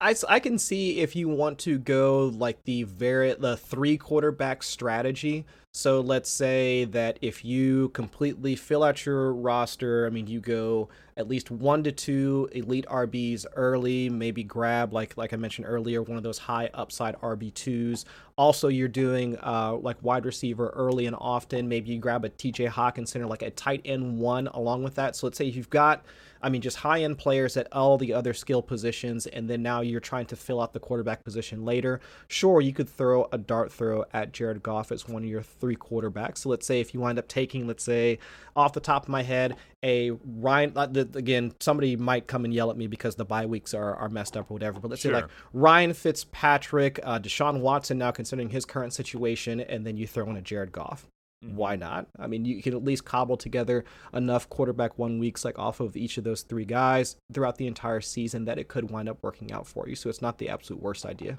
[0.00, 4.62] I, I can see if you want to go like the very the three quarterback
[4.62, 5.44] strategy.
[5.72, 10.88] So let's say that if you completely fill out your roster, I mean you go
[11.18, 16.02] at least one to two elite RBs early, maybe grab like like I mentioned earlier
[16.02, 18.06] one of those high upside RB twos.
[18.36, 21.68] Also, you're doing uh, like wide receiver early and often.
[21.68, 25.14] Maybe you grab a TJ Hockenson or like a tight end one along with that.
[25.14, 26.06] So let's say you've got
[26.42, 29.80] I mean, just high end players at all the other skill positions, and then now
[29.80, 32.00] you're trying to fill out the quarterback position later.
[32.28, 35.76] Sure, you could throw a dart throw at Jared Goff as one of your three
[35.76, 36.38] quarterbacks.
[36.38, 38.18] So let's say if you wind up taking, let's say,
[38.56, 42.70] off the top of my head, a Ryan, uh, again, somebody might come and yell
[42.70, 45.12] at me because the bye weeks are, are messed up or whatever, but let's sure.
[45.12, 50.06] say like Ryan Fitzpatrick, uh, Deshaun Watson now considering his current situation, and then you
[50.06, 51.06] throw in a Jared Goff.
[51.44, 51.56] Mm-hmm.
[51.56, 52.06] Why not?
[52.18, 55.96] I mean, you can at least cobble together enough quarterback one weeks like off of
[55.96, 59.50] each of those three guys throughout the entire season that it could wind up working
[59.50, 59.96] out for you.
[59.96, 61.38] So it's not the absolute worst idea.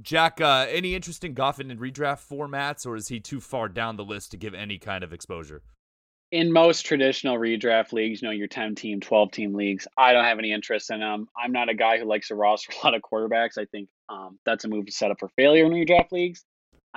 [0.00, 3.96] Jack, uh, any interest in Goffin in redraft formats, or is he too far down
[3.96, 5.60] the list to give any kind of exposure?
[6.30, 10.24] In most traditional redraft leagues, you know, your 10 team, 12 team leagues, I don't
[10.24, 11.26] have any interest in them.
[11.36, 13.58] I'm not a guy who likes to roster a lot of quarterbacks.
[13.58, 16.44] I think um, that's a move to set up for failure in redraft leagues.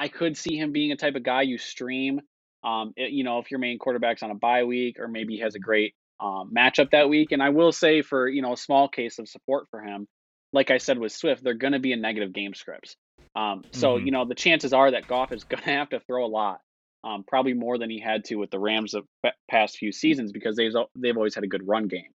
[0.02, 2.22] I could see him being a type of guy you stream.
[2.64, 5.42] Um, it, you know, if your main quarterback's on a bye week or maybe he
[5.42, 7.32] has a great um, matchup that week.
[7.32, 10.08] And I will say for you know a small case of support for him,
[10.54, 12.96] like I said with Swift, they're going to be in negative game scripts.
[13.36, 14.08] Um, so mm-hmm.
[14.08, 16.62] you know the chances are that Goff is going to have to throw a lot,
[17.04, 20.56] um, probably more than he had to with the Rams the past few seasons because
[20.56, 22.10] they've they've always had a good run game.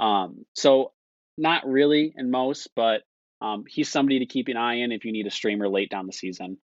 [0.00, 0.92] Um, so
[1.38, 3.04] not really in most, but
[3.40, 6.06] um, he's somebody to keep an eye in if you need a streamer late down
[6.06, 6.58] the season.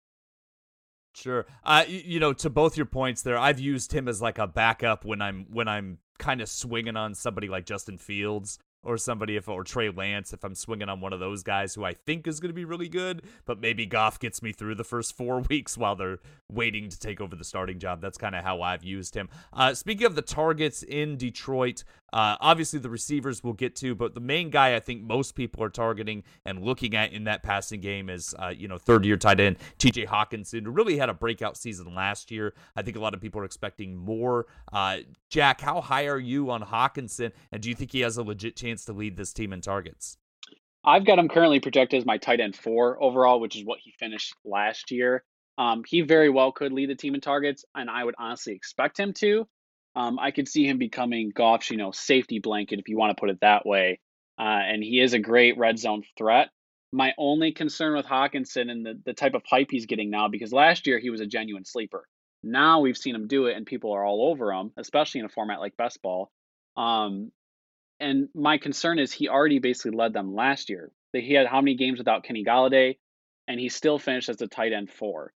[1.14, 1.46] Sure.
[1.62, 5.05] Uh, you know, to both your points there, I've used him as like a backup
[5.05, 9.48] when I'm when I'm kind of swinging on somebody like Justin Fields or somebody if
[9.48, 12.40] or Trey Lance if I'm swinging on one of those guys who I think is
[12.40, 15.76] going to be really good, but maybe Goff gets me through the first four weeks
[15.76, 16.18] while they're
[16.50, 18.00] waiting to take over the starting job.
[18.00, 19.28] That's kind of how I've used him.
[19.52, 24.14] Uh, speaking of the targets in Detroit, uh, obviously the receivers we'll get to, but
[24.14, 27.80] the main guy I think most people are targeting and looking at in that passing
[27.80, 30.06] game is uh, you know third year tight end T.J.
[30.06, 32.54] Hockenson, who really had a breakout season last year.
[32.76, 34.46] I think a lot of people are expecting more.
[34.72, 38.22] Uh, Jack, how high are you on Hockenson, and do you think he has a
[38.22, 38.73] legit chance?
[38.74, 40.18] Chance to lead this team in targets?
[40.84, 43.92] I've got him currently projected as my tight end four overall, which is what he
[44.00, 45.22] finished last year.
[45.56, 48.98] Um, he very well could lead the team in targets, and I would honestly expect
[48.98, 49.46] him to.
[49.94, 53.20] Um, I could see him becoming Goff's, you know, safety blanket if you want to
[53.20, 54.00] put it that way.
[54.37, 56.48] Uh, and he is a great red zone threat.
[56.92, 60.52] My only concern with Hockenson and the, the type of hype he's getting now, because
[60.52, 62.08] last year he was a genuine sleeper.
[62.42, 65.28] Now we've seen him do it, and people are all over him, especially in a
[65.28, 66.32] format like best ball.
[66.76, 67.30] Um,
[68.00, 70.90] and my concern is he already basically led them last year.
[71.12, 72.98] That He had how many games without Kenny Golladay,
[73.46, 75.33] and he still finished as a tight end four.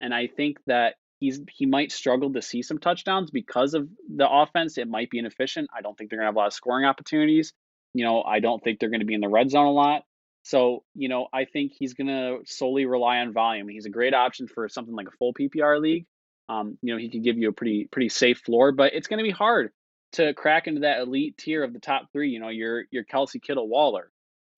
[0.00, 4.28] And I think that he's he might struggle to see some touchdowns because of the
[4.28, 4.78] offense.
[4.78, 5.68] It might be inefficient.
[5.76, 7.52] I don't think they're gonna have a lot of scoring opportunities.
[7.94, 10.02] You know, I don't think they're gonna be in the red zone a lot.
[10.42, 13.68] So, you know, I think he's gonna solely rely on volume.
[13.68, 16.06] He's a great option for something like a full PPR league.
[16.48, 19.22] Um, you know, he could give you a pretty pretty safe floor, but it's gonna
[19.22, 19.70] be hard
[20.12, 22.30] to crack into that elite tier of the top three.
[22.30, 24.10] You know, your your Kelce Kittle Waller.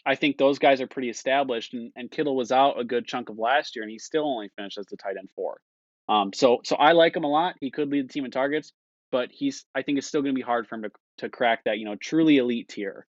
[0.04, 3.28] I think those guys are pretty established, and, and Kittle was out a good chunk
[3.28, 5.60] of last year, and he still only finished as the tight end four.
[6.08, 7.56] Um, so so I like him a lot.
[7.60, 8.72] He could lead the team in targets,
[9.10, 11.64] but he's I think it's still going to be hard for him to to crack
[11.64, 13.06] that you know truly elite tier.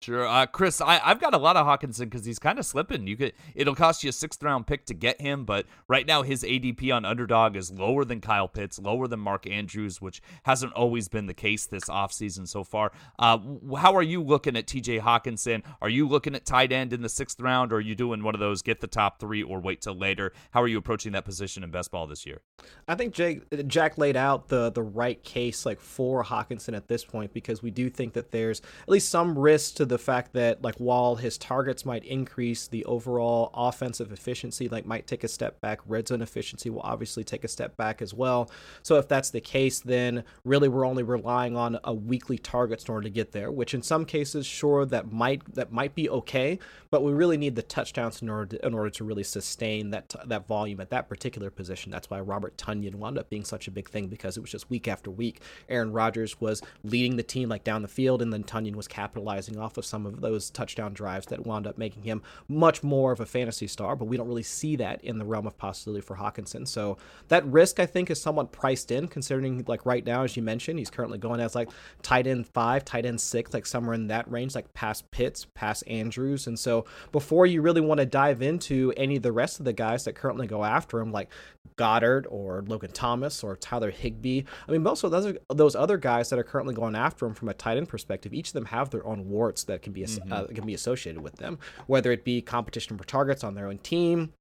[0.00, 0.80] Sure, uh, Chris.
[0.80, 3.08] I, I've got a lot of Hockenson because he's kind of slipping.
[3.08, 6.22] You could it'll cost you a sixth round pick to get him, but right now
[6.22, 10.72] his ADP on Underdog is lower than Kyle Pitts, lower than Mark Andrews, which hasn't
[10.74, 12.92] always been the case this offseason so far.
[13.18, 13.38] Uh,
[13.76, 15.64] how are you looking at TJ Hockenson?
[15.82, 18.34] Are you looking at tight end in the sixth round, or are you doing one
[18.34, 20.32] of those get the top three or wait till later?
[20.52, 22.40] How are you approaching that position in best ball this year?
[22.86, 27.04] I think Jake, Jack laid out the the right case like for Hockenson at this
[27.04, 30.62] point because we do think that there's at least some risk to the fact that
[30.62, 35.60] like while his targets might increase, the overall offensive efficiency like might take a step
[35.60, 35.80] back.
[35.86, 38.50] Red zone efficiency will obviously take a step back as well.
[38.82, 42.94] So if that's the case, then really we're only relying on a weekly targets in
[42.94, 43.50] order to get there.
[43.50, 46.58] Which in some cases, sure, that might that might be okay,
[46.90, 50.14] but we really need the touchdowns in order to, in order to really sustain that
[50.26, 51.90] that volume at that particular position.
[51.90, 54.68] That's why Robert Tonyan wound up being such a big thing because it was just
[54.70, 55.40] week after week.
[55.68, 59.58] Aaron Rodgers was leading the team like down the field, and then Tonyan was capitalizing
[59.58, 63.20] off of some of those touchdown drives that wound up making him much more of
[63.20, 66.16] a fantasy star, but we don't really see that in the realm of possibility for
[66.16, 66.66] Hockenson.
[66.66, 70.42] So that risk, I think, is somewhat priced in, considering like right now, as you
[70.42, 71.70] mentioned, he's currently going as like
[72.02, 75.84] tight end five, tight end six, like somewhere in that range, like past Pitts, past
[75.86, 76.46] Andrews.
[76.46, 79.72] And so before you really want to dive into any of the rest of the
[79.72, 81.30] guys that currently go after him, like
[81.76, 84.42] Goedert or Logan Thomas or Tyler Higbee.
[84.66, 87.48] I mean, most of those, those other guys that are currently going after him from
[87.48, 90.32] a tight end perspective, each of them have their own warts that can be mm-hmm.
[90.32, 93.78] uh, can be associated with them, whether it be competition for targets on their own
[93.78, 94.32] team,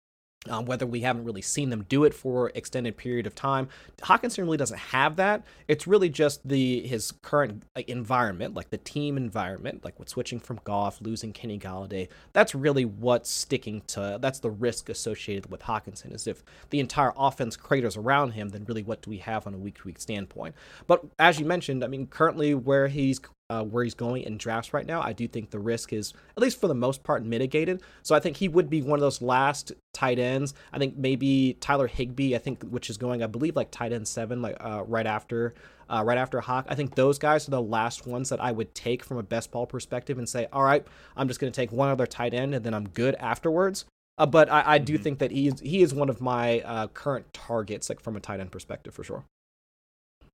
[0.50, 3.68] um, whether we haven't really seen them do it for extended period of time.
[4.02, 5.44] Hockenson really doesn't have that.
[5.68, 10.60] It's really just the his current environment, like the team environment, like with switching from
[10.64, 12.10] Goff, losing Kenny Golladay.
[12.34, 14.18] That's really what's sticking to.
[14.22, 18.66] That's the risk associated with Hockenson Is if the entire offense craters around him, then
[18.66, 20.56] really what do we have on a week to week standpoint?
[20.86, 24.74] But as you mentioned, I mean, currently where he's uh, where he's going in drafts
[24.74, 27.82] right now, I do think the risk is, at least for the most part, mitigated.
[28.04, 30.54] So I think he would be one of those last tight ends.
[30.74, 34.08] I think maybe Tyler Higbee, I think, which is going, I believe, like tight end
[34.08, 35.54] seven, like uh, right after.
[35.90, 38.76] Uh, right after Hawk, I think those guys are the last ones that I would
[38.76, 41.72] take from a best ball perspective and say, all right, I'm just going to take
[41.72, 43.86] one other tight end and then I'm good afterwards.
[44.18, 45.04] Uh, but I, I do mm-hmm.
[45.04, 48.20] think that he is he is one of my uh, current targets, like from a
[48.20, 49.24] tight end perspective, for sure.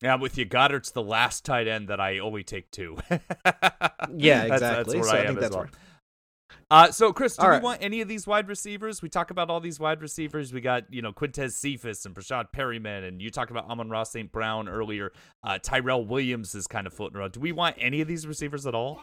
[0.04, 0.46] Yeah, I'm with you.
[0.46, 2.98] Goedert's the last tight end that I only take two.
[3.10, 4.50] yeah, exactly.
[4.50, 5.68] That's, that's where so I, I think that's well.
[6.70, 7.64] Uh, so, Chris, do all we right.
[7.64, 9.02] want any of these wide receivers?
[9.02, 10.52] We talk about all these wide receivers.
[10.52, 14.32] We got, you know, Quintez Cephus and Breshad Perriman, and you talked about Amon-Ra St.
[14.32, 15.14] Brown earlier.
[15.44, 17.34] Uh, Tyrell Williams is kind of floating around.
[17.34, 19.00] Do we want any of these receivers at all?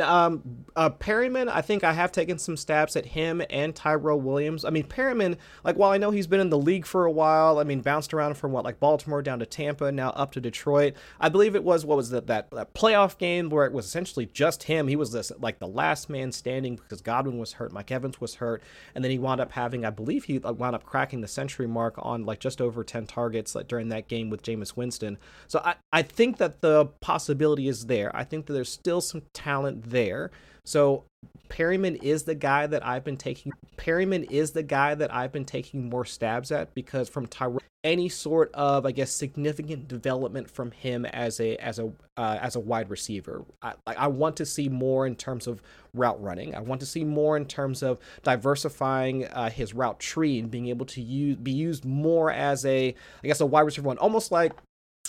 [0.00, 4.64] Um, uh, Perriman, I think I have taken some stabs at him and Tyrell Williams.
[4.64, 7.58] I mean, Perriman, like while I know he's been in the league for a while,
[7.58, 10.94] I mean, bounced around from what like Baltimore down to Tampa, now up to Detroit.
[11.20, 14.26] I believe it was what was that that, that playoff game where it was essentially
[14.26, 14.88] just him.
[14.88, 18.36] He was this like the last man standing because Godwin was hurt, Mike Evans was
[18.36, 18.62] hurt,
[18.94, 21.94] and then he wound up having, I believe, he wound up cracking the century mark
[21.98, 25.18] on like just over ten targets like during that game with Jameis Winston.
[25.46, 28.14] So I I think that the possibility is there.
[28.14, 30.30] I think that there's still some talent there.
[30.64, 31.04] So
[31.48, 33.52] Perriman is the guy that I've been taking.
[33.76, 38.08] Perriman is the guy that I've been taking more stabs at because from Tyrell, any
[38.08, 42.60] sort of I guess significant development from him as a as a uh, as a
[42.60, 43.44] wide receiver.
[43.62, 46.54] I, I want to see more in terms of route running.
[46.54, 50.68] I want to see more in terms of diversifying uh, his route tree and being
[50.68, 54.32] able to use be used more as a I guess a wide receiver one, almost
[54.32, 54.52] like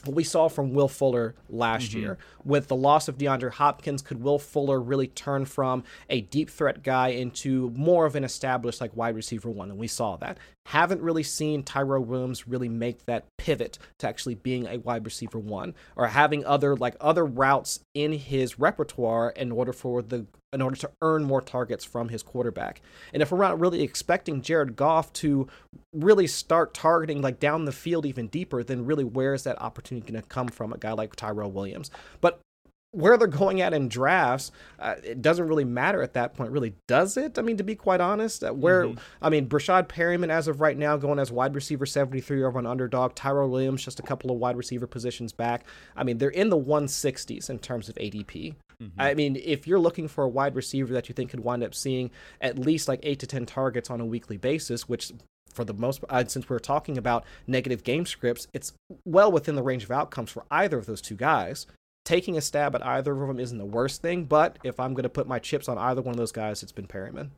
[0.03, 1.99] what we saw from Will Fuller last mm-hmm.
[1.99, 2.17] year.
[2.43, 6.83] With the loss of DeAndre Hopkins, could Will Fuller really turn from a deep threat
[6.83, 9.69] guy into more of an established like wide receiver one?
[9.69, 10.37] And we saw that.
[10.67, 15.39] Haven't really seen Tyro Williams really make that pivot to actually being a wide receiver
[15.39, 20.61] one or having other like other routes in his repertoire in order for the in
[20.61, 22.81] order to earn more targets from his quarterback.
[23.13, 25.47] And if we're not really expecting Jared Goff to
[25.93, 30.11] really start targeting like down the field even deeper, then really where is that opportunity
[30.11, 31.91] going to come from a guy like Tyrell Williams?
[32.21, 32.39] But
[32.95, 36.73] where they're going at in drafts, uh, it doesn't really matter at that point, really,
[36.87, 37.37] does it?
[37.37, 38.99] I mean, to be quite honest, uh, where mm-hmm.
[39.21, 42.65] I mean, Breshad Perriman as of right now going as wide receiver 73 over an
[42.65, 43.15] underdog.
[43.15, 45.65] Tyrell Williams just a couple of wide receiver positions back.
[45.95, 48.55] I mean, they're in the 160s in terms of ADP.
[48.81, 48.99] Mm-hmm.
[48.99, 51.75] I mean, if you're looking for a wide receiver that you think could wind up
[51.75, 55.11] seeing at least like eight to 10 targets on a weekly basis, which
[55.53, 58.73] for the most uh, since we're talking about negative game scripts, it's
[59.05, 61.65] well within the range of outcomes for either of those two guys.
[62.05, 65.03] Taking a stab at either of them isn't the worst thing, but if I'm going
[65.03, 67.31] to put my chips on either one of those guys, it's been Perriman.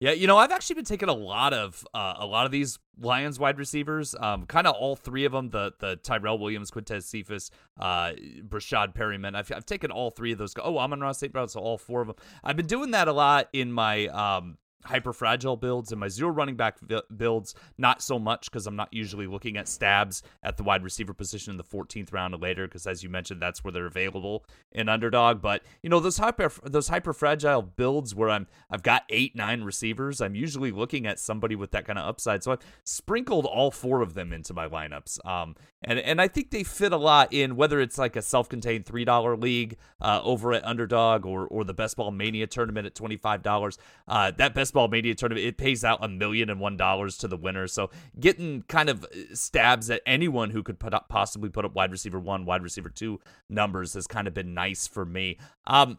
[0.00, 2.78] Yeah, you know, I've actually been taking a lot of uh, a lot of these
[3.00, 4.14] Lions wide receivers.
[4.18, 8.12] Um, kind of all three of them: the the Tyrell Williams, Quintez Cephus, uh,
[8.46, 9.34] Breshad Perriman.
[9.34, 10.54] I've I've taken all three of those.
[10.62, 11.32] Oh, Amon-Ra St.
[11.32, 12.16] Brown, so all four of them.
[12.42, 16.30] I've been doing that a lot in my um hyper fragile builds and my zero
[16.30, 16.78] running back
[17.16, 21.14] builds not so much because i'm not usually looking at stabs at the wide receiver
[21.14, 24.44] position in the 14th round or later because as you mentioned that's where they're available
[24.72, 25.40] in underdog.
[25.40, 29.62] But you know those hyper those hyper fragile builds where i'm i've got eight nine
[29.62, 32.42] receivers i'm usually looking at somebody with that kind of upside.
[32.42, 36.50] So i've sprinkled all four of them into my lineups um and and i think
[36.50, 40.52] they fit a lot in whether it's like a self-contained three dollar league uh, over
[40.52, 44.80] at underdog or or the best ball mania tournament at $25 uh, that best Best
[44.80, 47.68] Ball Mania tournament, it pays out a million and one dollars to the winner.
[47.68, 51.76] So getting kind of uh, stabs at anyone who could put up, possibly put up
[51.76, 55.38] wide receiver one, wide receiver two numbers has kind of been nice for me.
[55.64, 55.98] Um,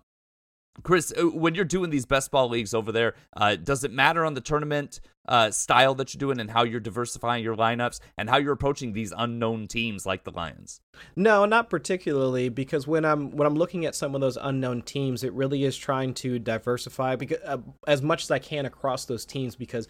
[0.84, 4.26] Chris, uh, when you're doing these best ball leagues over there, uh, does it matter
[4.26, 8.30] on the tournament uh, style that you're doing and how you're diversifying your lineups and
[8.30, 10.82] how you're approaching these unknown teams like the Lions?
[11.16, 15.24] No, not particularly, because when I'm when I'm looking at some of those unknown teams,
[15.24, 17.58] it really is trying to diversify because uh,
[17.88, 19.88] as much as I can across those teams because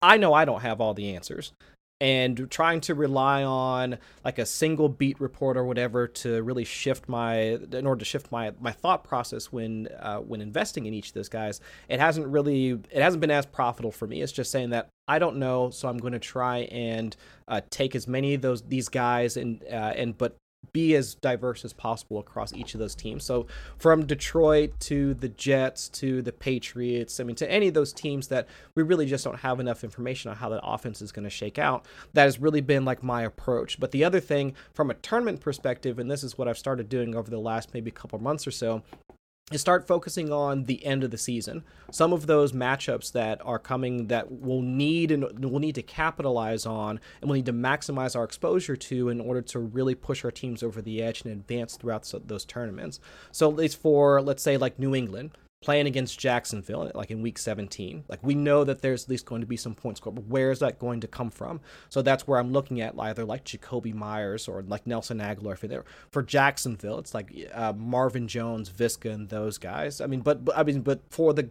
[0.00, 1.52] I know I don't have all the answers
[2.02, 7.08] and trying to rely on like a single beat report or whatever to really shift
[7.08, 11.08] my in order to shift my my thought process when uh, when investing in each
[11.08, 14.20] of those guys it hasn't really it hasn't been as profitable for me.
[14.20, 17.14] It's just saying that I don't know so I'm going to try and
[17.46, 20.34] uh, take as many of those these guys and uh, and but
[20.72, 23.24] be as diverse as possible across each of those teams.
[23.24, 23.46] So
[23.78, 28.28] from Detroit to the Jets to the Patriots, I mean to any of those teams
[28.28, 31.30] that we really just don't have enough information on how that offense is going to
[31.30, 31.86] shake out.
[32.14, 33.78] That has really been like my approach.
[33.78, 37.14] But the other thing from a tournament perspective and this is what I've started doing
[37.14, 38.82] over the last maybe couple months or so
[39.54, 41.64] is start focusing on the end of the season.
[41.90, 46.66] Some of those matchups that are coming that we'll need and we'll need to capitalize
[46.66, 50.30] on and we'll need to maximize our exposure to in order to really push our
[50.30, 53.00] teams over the edge and advance throughout those tournaments.
[53.30, 57.38] So at least for let's say like New England, playing against Jacksonville, like in week
[57.38, 58.04] 17.
[58.08, 60.50] Like we know that there's at least going to be some points scored, but where
[60.50, 61.60] is that going to come from?
[61.88, 65.68] So that's where I'm looking at either like Jakobi Myers or like Nelson Agholor for
[65.68, 65.84] there.
[66.10, 70.00] For Jacksonville, it's like uh, Marvin Jones, Viska, and those guys.
[70.00, 71.48] I mean, but, but I mean, but for the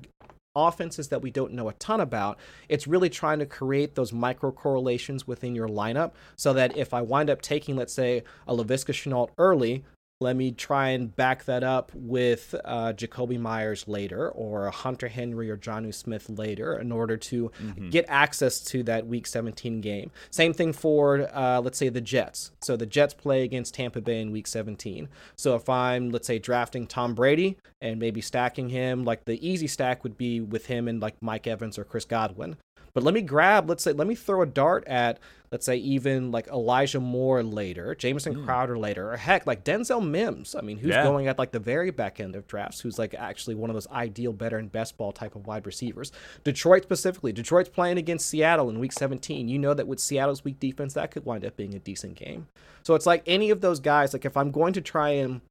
[0.56, 4.52] offenses that we don't know a ton about, it's really trying to create those micro
[4.52, 8.94] correlations within your lineup so that if I wind up taking, let's say, a Laviska
[8.94, 9.86] Shenault early,
[10.22, 15.50] let me try and back that up with uh, Jakobi Myers later or Hunter Henry
[15.50, 17.90] or Jonnu Smith later in order to mm-hmm.
[17.90, 20.12] get access to that Week 17 game.
[20.30, 22.52] Same thing for, uh, let's say, the Jets.
[22.62, 25.10] So the Jets play against Tampa Bay in Week 17.
[25.36, 29.68] So if I'm, let's say, drafting Tom Brady and maybe stacking him, like the easy
[29.68, 32.58] stack would be with him and like Mike Evans or Chris Godwin.
[32.94, 35.20] But let me grab, let's say, let me throw a dart at,
[35.52, 38.46] let's say, even like Elijah Moore later, Jamison mm.
[38.46, 40.56] Crowder later, or heck, like Denzel Mims.
[40.56, 41.04] I mean, who's yeah.
[41.04, 43.88] going at like the very back end of drafts, who's like actually one of those
[43.88, 46.12] ideal, better, and best ball type of wide receivers.
[46.44, 49.48] Detroit specifically, Detroit's playing against Seattle in week 17.
[49.48, 52.48] You know that with Seattle's weak defense, that could wind up being a decent game.
[52.84, 55.42] So it's like any of those guys, like if I'm going to try and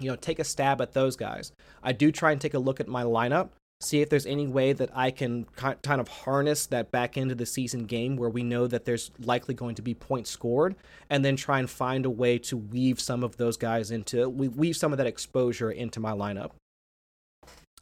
[0.00, 1.52] you know, take a stab at those guys.
[1.82, 3.50] I do try and take a look at my lineup
[3.84, 7.46] see if there's any way that I can kind of harness that back into the
[7.46, 10.74] season game where we know that there's likely going to be points scored,
[11.10, 14.76] and then try and find a way to weave some of those guys into weave
[14.76, 16.52] some of that exposure into my lineup.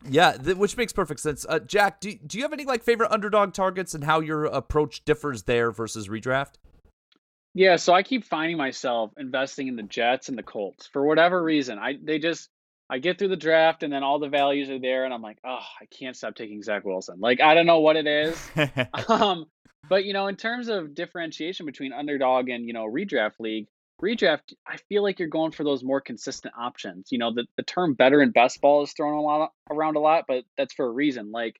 [0.08, 1.46] Yeah, th- which makes perfect sense.
[1.48, 5.04] Uh, Jack, do do you have any like favorite underdog targets and how your approach
[5.04, 6.54] differs there versus redraft?
[7.54, 11.42] Yeah, so I keep finding myself investing in the Jets and the Colts for whatever
[11.42, 11.78] reason.
[11.78, 12.48] I they just
[12.92, 15.38] I get through the draft and then all the values are there and I'm like,
[15.46, 17.20] oh, I can't stop taking Zach Wilson.
[17.20, 18.50] Like I don't know what it is.
[19.08, 19.46] um,
[19.88, 23.66] but you know, in terms of differentiation between underdog and you know redraft league,
[24.02, 27.08] redraft, I feel like you're going for those more consistent options.
[27.10, 30.00] You know, the, the term better and best ball is thrown a lot around a
[30.00, 31.30] lot, but that's for a reason.
[31.32, 31.58] Like,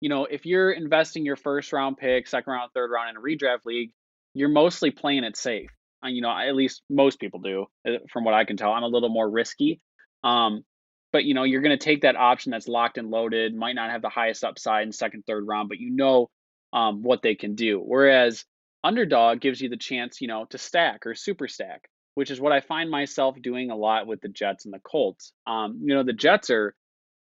[0.00, 3.20] you know, if you're investing your first round pick, second round, third round in a
[3.20, 3.90] redraft league,
[4.32, 5.70] you're mostly playing it safe.
[6.04, 8.70] You know, at least most people do, uh, from what I can tell.
[8.70, 9.80] I'm a little more risky.
[10.24, 10.64] Um,
[11.12, 13.90] but you know, you're going to take that option that's locked and loaded, might not
[13.90, 16.30] have the highest upside in second, third round, but you know
[16.72, 17.80] um, what they can do.
[17.80, 18.44] Whereas
[18.84, 22.52] underdog gives you the chance, you know, to stack or super stack, which is what
[22.52, 25.32] I find myself doing a lot with the Jets and the Colts.
[25.46, 26.74] Um, you know, the Jets are,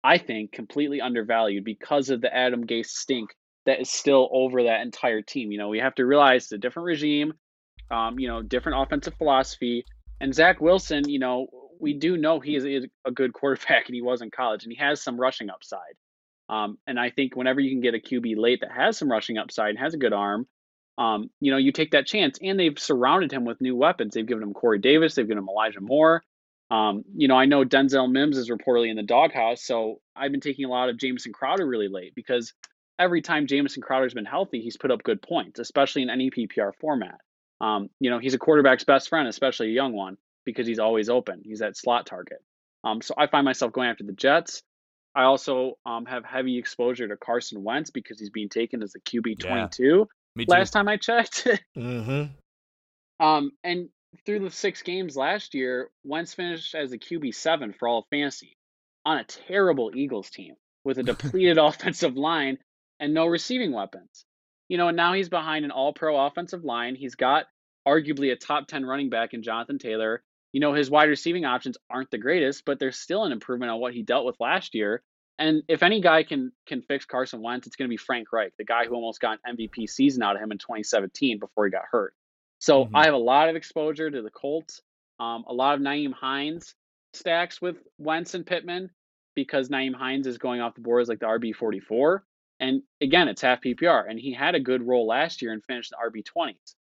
[0.04, 3.30] I think, completely undervalued because of the Adam Gase stink
[3.66, 5.52] that is still over that entire team.
[5.52, 7.34] You know, we have to realize it's a different regime,
[7.90, 9.84] um, you know, different offensive philosophy.
[10.20, 11.46] And Zach Wilson, you know,
[11.82, 14.78] we do know he is a good quarterback and he was in college and he
[14.78, 15.94] has some rushing upside.
[16.48, 19.36] Um, and I think whenever you can get a QB late that has some rushing
[19.36, 20.46] upside and has a good arm,
[20.96, 22.38] um, you know, you take that chance.
[22.42, 24.14] And they've surrounded him with new weapons.
[24.14, 26.22] They've given him Corey Davis, they've given him Elijah Moore.
[26.70, 30.40] Um, you know, I know Denzel Mims is reportedly in the doghouse, so I've been
[30.40, 32.54] taking a lot of Jamison Crowder really late because
[32.98, 36.72] every time Jamison Crowder's been healthy, he's put up good points, especially in any PPR
[36.80, 37.18] format.
[37.60, 41.08] Um, you know, he's a quarterback's best friend, especially a young one, because he's always
[41.08, 41.42] open.
[41.44, 42.42] He's that slot target.
[42.84, 44.62] Um, so I find myself going after the Jets.
[45.14, 49.00] I also um, have heavy exposure to Carson Wentz because he's being taken as a
[49.00, 51.46] QB 22 yeah, last time I checked.
[51.76, 53.24] mm-hmm.
[53.24, 53.88] Um, and
[54.24, 58.04] through the six games last year, Wentz finished as a QB seven for all of
[58.10, 58.56] fantasy
[59.04, 62.58] on a terrible Eagles team with a depleted offensive line
[63.00, 64.24] and no receiving weapons.
[64.68, 66.94] You know, and now he's behind an all pro offensive line.
[66.94, 67.46] He's got
[67.86, 70.22] arguably a top 10 running back in Jonathan Taylor
[70.52, 73.80] you know, his wide receiving options aren't the greatest, but they're still an improvement on
[73.80, 75.02] what he dealt with last year.
[75.38, 78.52] And if any guy can can fix Carson Wentz, it's going to be Frank Reich,
[78.58, 81.70] the guy who almost got an MVP season out of him in 2017 before he
[81.70, 82.14] got hurt.
[82.58, 82.94] So mm-hmm.
[82.94, 84.82] I have a lot of exposure to the Colts,
[85.18, 86.74] um, a lot of Nyheim Hines
[87.14, 88.90] stacks with Wentz and Pittman
[89.34, 92.24] because Nyheim Hines is going off the board as like the RB 44.
[92.60, 95.90] And again, it's half PPR, and he had a good role last year and finished
[95.90, 96.74] the RB 20s.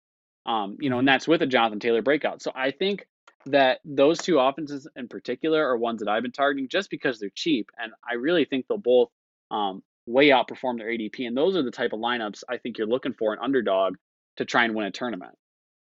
[0.45, 1.13] Um, you know, and mm-hmm.
[1.13, 2.41] that's with a Jonathan Taylor breakout.
[2.41, 3.07] So I think
[3.45, 7.31] that those two offenses in particular are ones that I've been targeting just because they're
[7.33, 9.09] cheap, and I really think they'll both
[9.51, 11.27] um, way outperform their ADP.
[11.27, 13.95] And those are the type of lineups I think you're looking for an underdog
[14.37, 15.35] to try and win a tournament.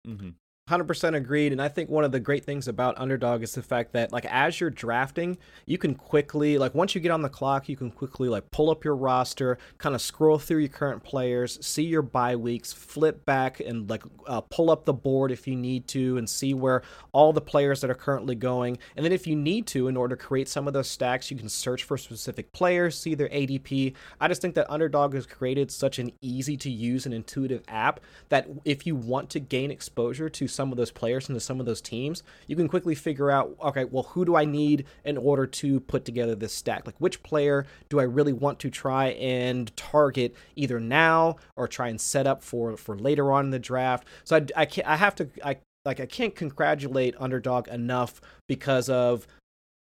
[0.07, 0.29] Mm-hmm.
[0.67, 3.93] 100% agreed and i think one of the great things about underdog is the fact
[3.93, 5.37] that like as you're drafting
[5.67, 8.71] you can quickly like once you get on the clock you can quickly like pull
[8.71, 13.23] up your roster kind of scroll through your current players see your bye weeks flip
[13.27, 16.81] back and like uh, pull up the board if you need to and see where
[17.11, 20.15] all the players that are currently going and then if you need to in order
[20.15, 23.93] to create some of those stacks you can search for specific players see their adp
[24.19, 27.99] i just think that underdog has created such an easy to use and intuitive app
[28.29, 31.65] that if you want to gain exposure to some of those players into some of
[31.65, 35.45] those teams, you can quickly figure out, okay, well, who do I need in order
[35.45, 36.85] to put together this stack?
[36.85, 41.89] Like, which player do I really want to try and target either now or try
[41.89, 44.07] and set up for for later on in the draft?
[44.23, 48.89] So I, I, can't, I have to, I like, I can't congratulate Underdog enough because
[48.89, 49.27] of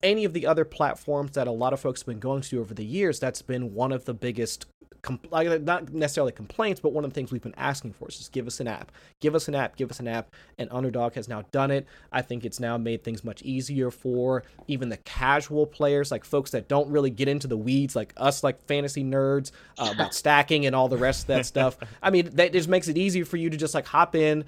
[0.02, 2.74] any of the other platforms that a lot of folks have been going to over
[2.74, 4.66] the years, that's been one of the biggest
[5.02, 8.32] compl- not necessarily complaints, but one of the things we've been asking for is just
[8.32, 10.30] give us an app, give us an app, give us an app.
[10.58, 11.86] And Underdog has now done it.
[12.12, 16.52] I think it's now made things much easier for even the casual players, like folks
[16.52, 20.66] that don't really get into the weeds, like us, like fantasy nerds uh, about stacking
[20.66, 21.76] and all the rest of that stuff.
[22.02, 24.44] I mean, that just makes it easier for you to just like hop in,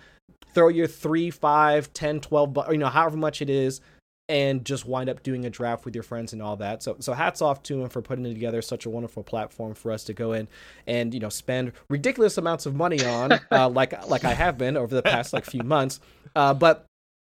[0.54, 3.80] throw your three, five, 10, 12, you know, however much it is
[4.28, 6.82] and just wind up doing a draft with your friends and all that.
[6.82, 10.04] So so hats off to him for putting together such a wonderful platform for us
[10.04, 10.48] to go in
[10.86, 14.76] and you know spend ridiculous amounts of money on, uh, like like I have been
[14.76, 16.00] over the past like few months.
[16.34, 16.86] Uh, but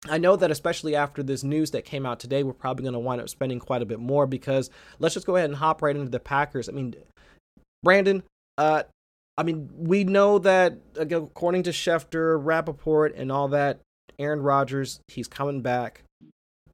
[0.10, 3.00] I know that especially after this news that came out today, we're probably going to
[3.00, 4.70] wind up spending quite a bit more because
[5.00, 6.70] let's just go ahead and hop right into the Packers.
[6.70, 6.96] I mean,
[7.84, 8.24] Brandon,
[8.58, 8.84] uh,
[9.38, 13.80] I mean, we know that according to Schefter, Rapoport, and all that,
[14.20, 16.04] Aaron Rodgers, he's coming back.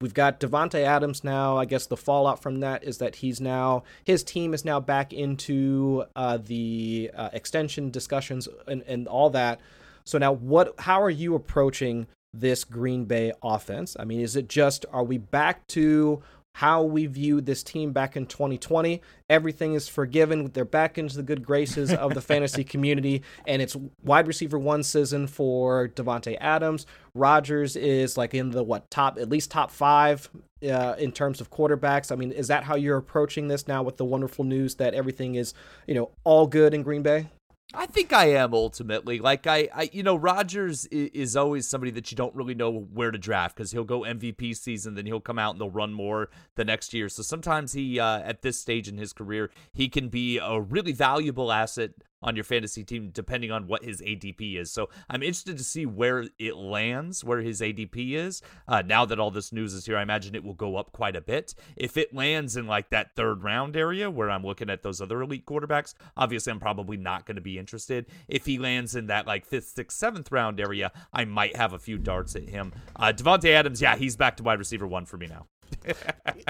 [0.03, 1.57] We've got Davante Adams now.
[1.57, 5.13] I guess the fallout from that is that he's now his team is now back
[5.13, 9.61] into uh, the uh, extension discussions and, and all that.
[10.03, 10.75] So now, what?
[10.79, 13.95] How are you approaching this Green Bay offense?
[13.97, 16.21] I mean, is it just are we back to
[16.55, 19.01] how we viewed this team back in 2020.
[19.29, 20.51] Everything is forgiven.
[20.53, 24.83] They're back into the good graces of the fantasy community, and it's wide receiver one
[24.83, 26.85] season for Davante Adams.
[27.15, 30.29] Rodgers is like in the what top at least top five
[30.63, 32.11] uh, in terms of quarterbacks.
[32.11, 35.35] I mean, is that how you're approaching this now with the wonderful news that everything
[35.35, 35.53] is
[35.87, 37.27] you know all good in Green Bay?
[37.73, 39.19] I think I am ultimately.
[39.19, 42.71] Like I, I you know, Rodgers is, is always somebody that you don't really know
[42.71, 45.93] where to draft because he'll go MVP season, then he'll come out and they'll run
[45.93, 47.09] more the next year.
[47.09, 50.91] So sometimes he, uh, at this stage in his career, he can be a really
[50.91, 51.91] valuable asset
[52.23, 54.71] on your fantasy team depending on what his ADP is.
[54.71, 58.41] So I'm interested to see where it lands, where his ADP is.
[58.67, 61.15] Uh, now that all this news is here, I imagine it will go up quite
[61.15, 61.53] a bit.
[61.75, 65.21] If it lands in like that third round area where I'm looking at those other
[65.21, 68.07] elite quarterbacks, obviously I'm probably not going to be interested.
[68.27, 71.79] If he lands in that like fifth, sixth, seventh round area, I might have a
[71.79, 72.73] few darts at him.
[72.95, 75.47] Uh, Davante Adams, yeah, he's back to wide receiver one for me now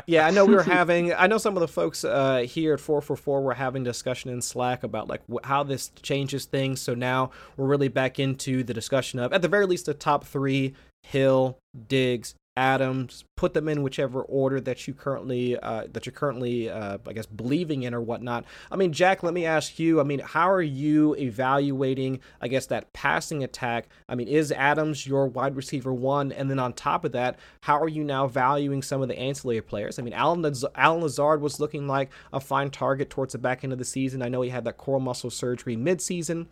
[0.05, 1.14] yeah, I know we were having.
[1.14, 4.30] I know some of the folks uh, here at four four four were having discussion
[4.30, 6.82] in Slack about like wh- how this changes things.
[6.82, 10.26] So now we're really back into the discussion of, at the very least, the top
[10.26, 11.57] three: Hill,
[11.88, 16.99] Diggs, Adams, put them in whichever order that you currently uh, that you're currently, uh,
[17.08, 18.45] I guess, believing in or whatnot.
[18.72, 19.99] I mean, Jack, let me ask you.
[19.99, 23.88] I mean, how are you evaluating, I guess, that passing attack?
[24.08, 26.32] I mean, is Adams your wide receiver one?
[26.32, 29.62] And then on top of that, how are you now valuing some of the ancillary
[29.62, 29.97] players?
[29.97, 30.45] I mean, Allen,
[30.76, 34.22] Allen Lazard was looking like a fine target towards the back end of the season.
[34.22, 36.47] I know he had that core muscle surgery midseason.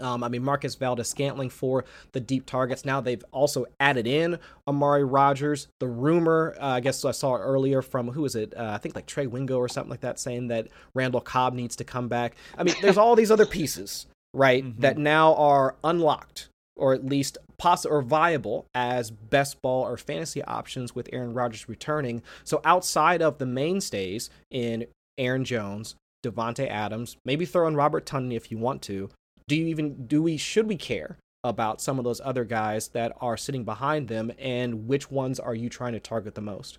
[0.00, 2.84] Um, I mean, Marquez Valdes-Scantling for the deep targets.
[2.84, 5.68] Now they've also added in Amari Rodgers.
[5.80, 8.54] The rumor, uh, I guess I saw earlier from who is it?
[8.56, 11.76] Uh, I think like Trey Wingo or something like that, saying that Randall Cobb needs
[11.76, 12.36] to come back.
[12.56, 14.80] I mean, there's all these other pieces, right, mm-hmm.
[14.80, 20.42] that now are unlocked or at least possible or viable as best ball or fantasy
[20.44, 22.22] options with Aaron Rodgers returning.
[22.44, 24.86] So outside of the mainstays in
[25.18, 29.10] Aaron Jones, Davante Adams, maybe throw in Robert Tonyan if you want to
[29.48, 33.12] do you even do we should we care about some of those other guys that
[33.20, 36.78] are sitting behind them and which ones are you trying to target the most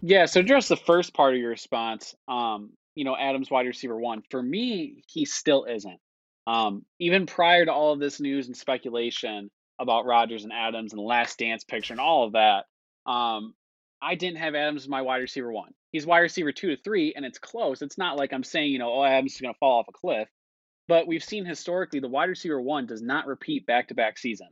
[0.00, 3.98] yeah so just the first part of your response um you know adams wide receiver
[3.98, 5.98] one for me he still isn't
[6.46, 10.98] um even prior to all of this news and speculation about Rodgers and Adams and
[10.98, 12.64] the last dance picture and all of that
[13.10, 13.54] um
[14.02, 15.72] I didn't have Adams as my wide receiver one.
[15.92, 17.82] He's wide receiver two to three, and it's close.
[17.82, 19.92] It's not like I'm saying, you know, oh, Adams is going to fall off a
[19.92, 20.28] cliff.
[20.90, 24.50] But we've seen historically the wide receiver one does not repeat back to back seasons.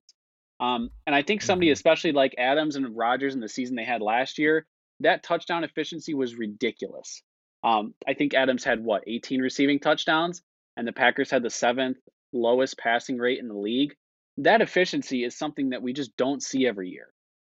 [0.61, 1.73] Um, and I think somebody, mm-hmm.
[1.73, 4.65] especially like Adams and Rodgers in the season they had last year,
[5.01, 7.25] that touchdown efficiency was ridiculous.
[7.65, 10.41] Um, I think Adams had what, 18 receiving touchdowns,
[10.77, 11.99] and the Packers had the seventh
[12.33, 13.97] lowest passing rate in the league.
[14.37, 17.09] That efficiency is something that we just don't see every year.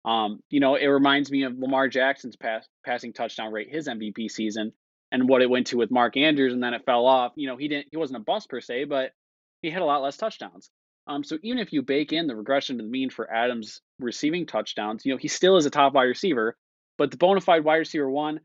[0.05, 4.29] Um, you know, it reminds me of Lamar Jackson's pass, passing touchdown rate, his MVP
[4.29, 4.73] season
[5.13, 7.33] and what it went to with Mark Andrews, and then it fell off.
[7.37, 9.13] You know, he didn't he wasn't a bust per se, but
[9.61, 10.71] he had a lot less touchdowns.
[11.07, 14.47] Um, so even if you bake in the regression to the mean for Adams receiving
[14.47, 16.57] touchdowns, you know, he still is a top wide receiver.
[16.97, 18.41] But the bona fide wide receiver one,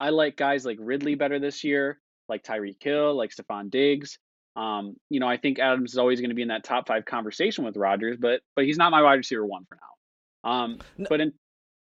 [0.00, 4.18] I like guys like Ridley better this year, like Tyreek Hill, like Stefon Diggs.
[4.56, 7.04] Um, you know, I think Adams is always going to be in that top five
[7.04, 10.50] conversation with Rodgers, but but he's not my wide receiver one for now.
[10.50, 11.32] Um, but in,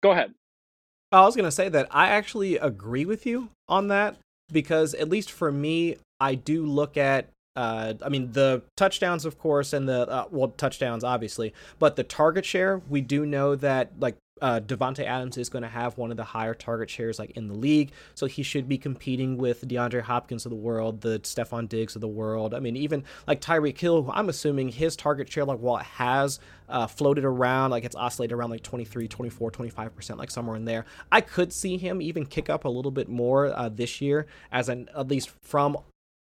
[0.01, 0.33] go ahead.
[1.11, 4.15] I was going to say that I actually agree with you on that
[4.51, 9.37] because at least for me, I do look at uh, I mean the touchdowns, of
[9.37, 12.81] course, and the uh, well touchdowns, obviously, but the target share.
[12.89, 16.23] We do know that like uh, Davante Adams is going to have one of the
[16.23, 20.45] higher target shares like in the league, so he should be competing with DeAndre Hopkins
[20.45, 22.53] of the world, the Stefon Diggs of the world.
[22.53, 26.39] I mean, even like Tyreek Hill, I'm assuming his target share, like while it has
[26.69, 30.65] uh, floated around, like it's oscillated around like 23, 24, 25 percent, like somewhere in
[30.65, 30.85] there.
[31.11, 34.69] I could see him even kick up a little bit more uh, this year, as
[34.69, 35.77] an at least from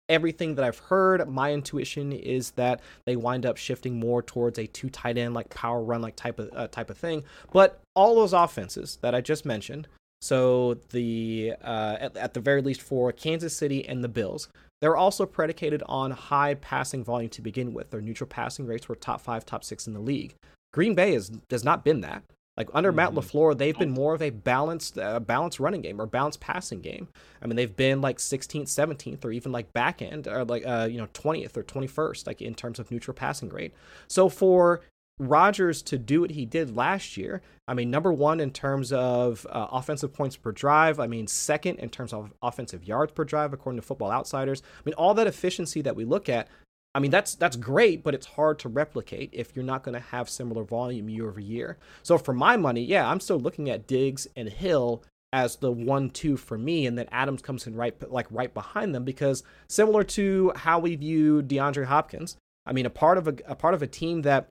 [0.09, 4.67] everything that I've heard, my intuition is that they wind up shifting more towards a
[4.67, 7.25] two tight end like power run like type of uh, type of thing.
[7.53, 9.89] But all those offenses that I just mentioned,
[10.21, 14.49] so the uh, at, at the very least for Kansas City and the Bills,
[14.81, 17.91] they're also predicated on high passing volume to begin with.
[17.91, 20.35] Their neutral passing rates were top five, top six in the league.
[20.73, 22.23] Green Bay has has not been that.
[22.57, 22.97] Like under mm-hmm.
[22.97, 26.81] Matt LaFleur, they've been more of a balanced, uh, balanced running game or balanced passing
[26.81, 27.09] game.
[27.41, 30.87] I mean, they've been like 16th, 17th, or even like back end, or like uh,
[30.91, 33.73] you know 20th or 21st, like in terms of neutral passing rate.
[34.07, 34.83] So for
[35.19, 39.47] Rodgers to do what he did last year, I mean, number one in terms of
[39.49, 40.99] uh, offensive points per drive.
[40.99, 44.63] I mean, second in terms of offensive yards per drive, according to Football Outsiders.
[44.63, 46.49] I mean, all that efficiency that we look at.
[46.95, 50.01] I mean, that's that's great, but it's hard to replicate if you're not going to
[50.01, 51.79] have similar volume year over year.
[52.03, 56.11] So for my money, yeah, I'm still looking at Diggs and Hill as the one
[56.11, 60.05] two for me, and then Adams comes in right like right behind them because similar
[60.05, 62.37] to how we view DeAndre Hopkins,
[62.67, 64.49] I mean a part of a, a part of a team that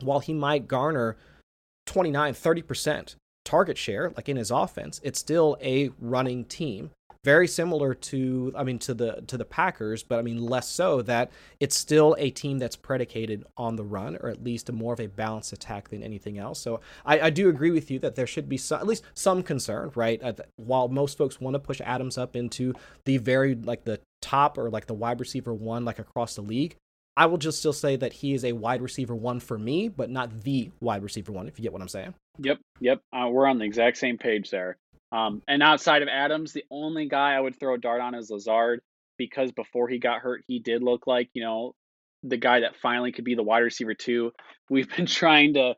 [0.00, 1.16] while he might garner
[1.86, 3.14] 29 30%
[3.44, 6.90] target share like in his offense, it's still a running team
[7.26, 11.02] very similar to I mean to the to the Packers, but I mean less so
[11.02, 15.00] that it's still a team that's predicated on the run, or at least more of
[15.00, 16.60] a balanced attack than anything else.
[16.60, 19.42] So I, I do agree with you that there should be some, at least some
[19.42, 20.22] concern, right?
[20.22, 22.74] Uh, while most folks want to push Adams up into
[23.06, 26.76] the very like the top or like the wide receiver one like across the league,
[27.16, 30.10] I will just still say that he is a wide receiver one for me, but
[30.10, 32.14] not the wide receiver one, if you get what I'm saying.
[32.38, 33.00] Yep, yep.
[33.12, 34.76] Uh, we're on the exact same page there.
[35.12, 38.30] Um, and outside of Adams, the only guy I would throw a dart on is
[38.30, 38.80] Lazard
[39.16, 41.74] because before he got hurt, he did look like, you know,
[42.22, 44.32] the guy that finally could be the wide receiver two.
[44.70, 45.76] We've been trying to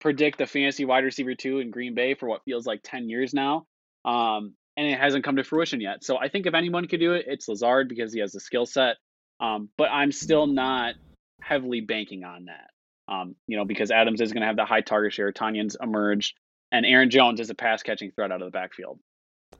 [0.00, 3.32] predict the fantasy wide receiver two in Green Bay for what feels like 10 years
[3.32, 3.66] now.
[4.04, 6.04] Um, and it hasn't come to fruition yet.
[6.04, 8.66] So I think if anyone could do it, it's Lazard because he has the skill
[8.66, 8.96] set.
[9.40, 10.94] Um, but I'm still not
[11.40, 12.70] heavily banking on that.
[13.08, 15.32] Um, you know, because Adams is going to have the high target share.
[15.32, 16.34] Tonyan's emerged
[16.72, 18.98] and Aaron Jones is a pass catching threat out of the backfield.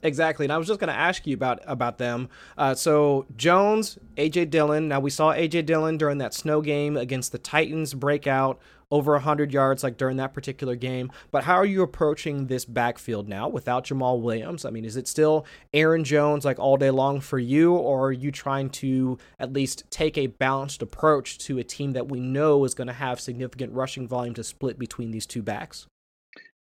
[0.02, 2.28] Exactly, and I was just going to ask you about about them.
[2.59, 4.88] Uh, so Jones, AJ Dillon.
[4.88, 9.52] Now we saw AJ Dillon during that snow game against the Titans breakout over 100
[9.52, 11.11] yards like during that particular game.
[11.30, 14.64] But how are you approaching this backfield now without Jamaal Williams?
[14.64, 15.44] I mean, is it still
[15.74, 19.84] Aaron Jones like all day long for you, or are you trying to at least
[19.90, 23.72] take a balanced approach to a team that we know is going to have significant
[23.72, 25.86] rushing volume to split between these two backs?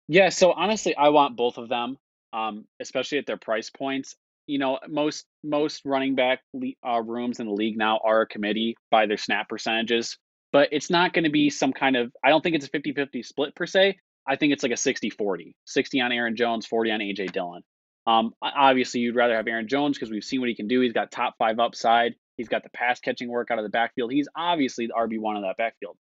[0.07, 1.97] Yeah, so honestly, I want both of them,
[2.33, 4.15] um, especially at their price points.
[4.47, 6.41] You know, most most running back
[6.87, 10.17] uh, rooms in the league now are a committee by their snap percentages,
[10.51, 12.11] but it's not going to be some kind of.
[12.23, 13.97] I don't think it's a 50-50 split per se.
[14.27, 17.61] I think it's like a 60-40, 60 on Aaron Jones, 40 on AJ Dillon.
[18.07, 20.81] Um, obviously, you'd rather have Aaron Jones because we've seen what he can do.
[20.81, 22.15] He's got top five upside.
[22.37, 24.11] He's got the pass catching work out of the backfield.
[24.11, 25.97] He's obviously the RB one of that backfield.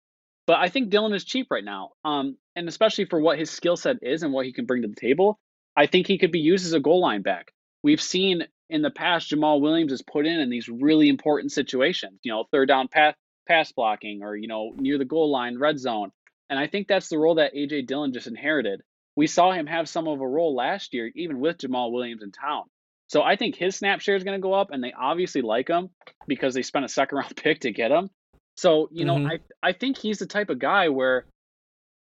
[0.47, 1.90] But I think Dillon is cheap right now.
[2.05, 4.88] Um, and especially for what his skill set is and what he can bring to
[4.88, 5.38] the table,
[5.76, 7.53] I think he could be used as a goal line back.
[7.82, 12.20] We've seen in the past Jamaal Williams is put in in these really important situations,
[12.22, 13.14] you know, third down path,
[13.47, 16.11] pass blocking or, you know, near the goal line, red zone.
[16.51, 18.82] And I think that's the role that AJ Dillon just inherited.
[19.16, 22.32] We saw him have some of a role last year, even with Jamaal Williams in
[22.32, 22.64] town.
[23.09, 25.68] So I think his snap share is going to go up, and they obviously like
[25.68, 25.90] him
[26.26, 28.09] because they spent a second round pick to get him.
[28.57, 29.39] So, you know, mm-hmm.
[29.63, 31.27] I I think he's the type of guy where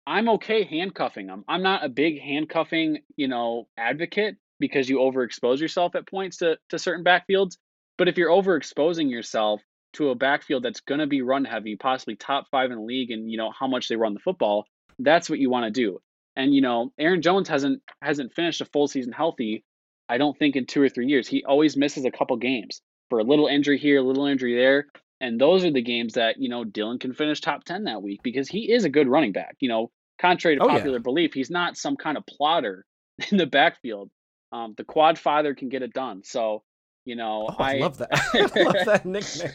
[0.07, 1.45] I'm okay handcuffing him.
[1.49, 6.59] I'm not a big handcuffing, you know, advocate because you overexpose yourself at points to
[6.71, 7.57] to certain backfields.
[7.99, 9.61] But if you're overexposing yourself
[9.95, 13.11] to a backfield that's going to be run heavy, possibly top 5 in the league
[13.11, 14.67] and you know how much they run the football,
[14.99, 16.01] that's what you want to do.
[16.37, 19.65] And you know, Aaron Jones hasn't hasn't finished a full season healthy
[20.11, 21.29] I don't think in 2 or 3 years.
[21.29, 24.89] He always misses a couple games for a little injury here, a little injury there.
[25.21, 28.23] And those are the games that, you know, Dillon can finish top 10 that week
[28.23, 29.57] because he is a good running back.
[29.61, 31.03] You know, contrary to oh, popular yeah.
[31.03, 32.87] belief, he's not some kind of plotter
[33.31, 34.11] in the backfield.
[34.53, 36.23] Um, the quad father can get it done.
[36.25, 36.63] So,
[37.05, 38.09] you know, oh, I, I, love that.
[38.35, 39.53] I love that nickname.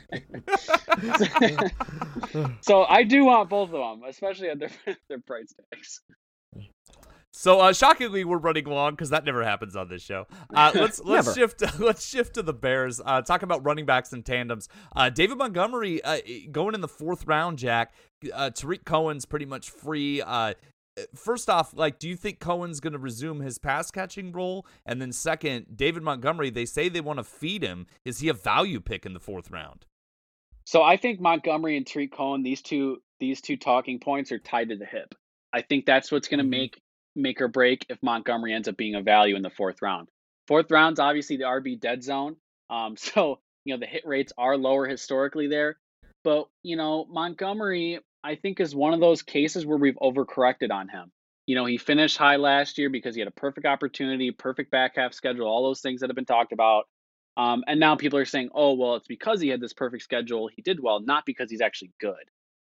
[2.62, 4.70] so I do want both of them, especially at their
[5.10, 6.02] their price tags.
[7.38, 10.26] So uh, shockingly, we're running long because that never happens on this show.
[10.54, 13.02] Uh, let's let's shift let's shift to the Bears.
[13.04, 14.70] Uh, talk about running backs and tandems.
[14.96, 16.20] Uh, David Montgomery uh,
[16.52, 17.58] going in the fourth round.
[17.58, 17.94] Jack
[18.34, 20.24] uh, Tarik Cohen's pretty much free.
[21.14, 24.66] first off, like, do you think Cohen's going to resume his pass catching role?
[24.86, 26.50] And then second, David Montgomery.
[26.50, 27.86] They say they want to feed him.
[28.06, 29.86] Is he a value pick in the fourth round?
[30.64, 34.70] So I think Montgomery and Tarik Cohen these two these two talking points are tied
[34.70, 35.14] to the hip.
[35.52, 36.50] I think that's what's going to mm-hmm.
[36.50, 36.82] make
[37.16, 40.08] make or break if Montgomery ends up being a value in the fourth round.
[40.48, 42.36] Fourth round's obviously the RB dead zone.
[42.70, 45.78] Um, so, you know, the hit rates are lower historically there.
[46.24, 50.90] But, you know, Montgomery, I think, is one of those cases where we've overcorrected on
[50.90, 51.12] him.
[51.46, 54.96] You know, he finished high last year because he had a perfect opportunity, perfect back
[54.96, 56.86] half schedule, all those things that have been talked about.
[57.38, 60.50] Um, and now people are saying, oh, well, it's because he had this perfect schedule,
[60.54, 62.16] he did well, not because he's actually good.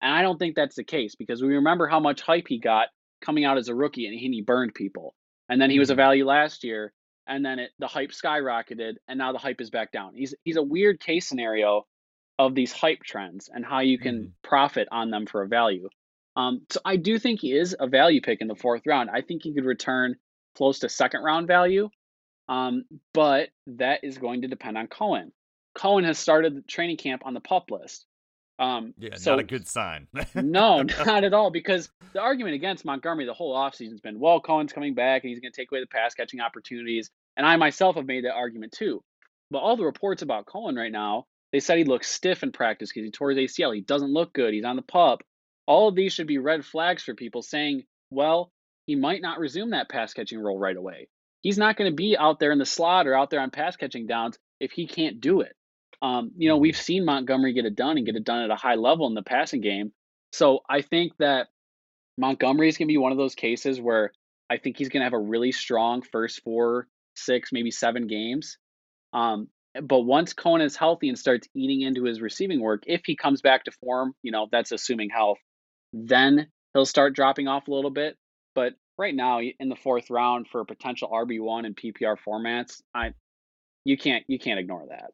[0.00, 2.88] And I don't think that's the case because we remember how much hype he got
[3.20, 5.14] coming out as a rookie and he, burned people.
[5.48, 5.98] And then he was a mm-hmm.
[5.98, 6.92] value last year,
[7.26, 10.14] and then it, the hype skyrocketed, and now the hype is back down.
[10.14, 11.86] He's he's a weird case scenario
[12.38, 14.30] of these hype trends and how you can mm.
[14.42, 15.88] profit on them for a value.
[16.36, 19.10] Um, so I do think he is a value pick in the fourth round.
[19.10, 20.14] I think he could return
[20.56, 21.88] close to second round value,
[22.48, 25.32] um, but that is going to depend on Cohen.
[25.74, 28.06] Cohen has started the training camp on the pup list.
[28.58, 30.08] Um, yeah, so, not a good sign.
[30.34, 31.50] no, not at all.
[31.50, 35.30] Because the argument against Montgomery the whole offseason has been, well, Cohen's coming back and
[35.30, 37.10] he's going to take away the pass catching opportunities.
[37.36, 39.02] And I myself have made that argument too.
[39.50, 42.90] But all the reports about Cohen right now, they said he looks stiff in practice
[42.90, 43.74] because he tore his ACL.
[43.74, 44.52] He doesn't look good.
[44.52, 45.22] He's on the pup.
[45.66, 48.50] All of these should be red flags for people saying, well,
[48.86, 51.08] he might not resume that pass catching role right away.
[51.42, 53.76] He's not going to be out there in the slot or out there on pass
[53.76, 55.54] catching downs if he can't do it.
[56.00, 58.56] Um, you know, we've seen Montgomery get it done and get it done at a
[58.56, 59.92] high level in the passing game.
[60.32, 61.48] So I think that
[62.16, 64.12] Montgomery is going to be one of those cases where
[64.50, 66.86] I think he's going to have a really strong first four,
[67.16, 68.58] six, maybe seven games.
[69.12, 69.48] Um,
[69.82, 73.40] but once Cohen is healthy and starts eating into his receiving work, if he comes
[73.40, 75.38] back to form, you know, that's assuming health,
[75.92, 78.16] then he'll start dropping off a little bit.
[78.54, 82.80] But right now, in the fourth round for a potential RB one and PPR formats,
[82.94, 83.12] I
[83.84, 85.10] you can't you can't ignore that.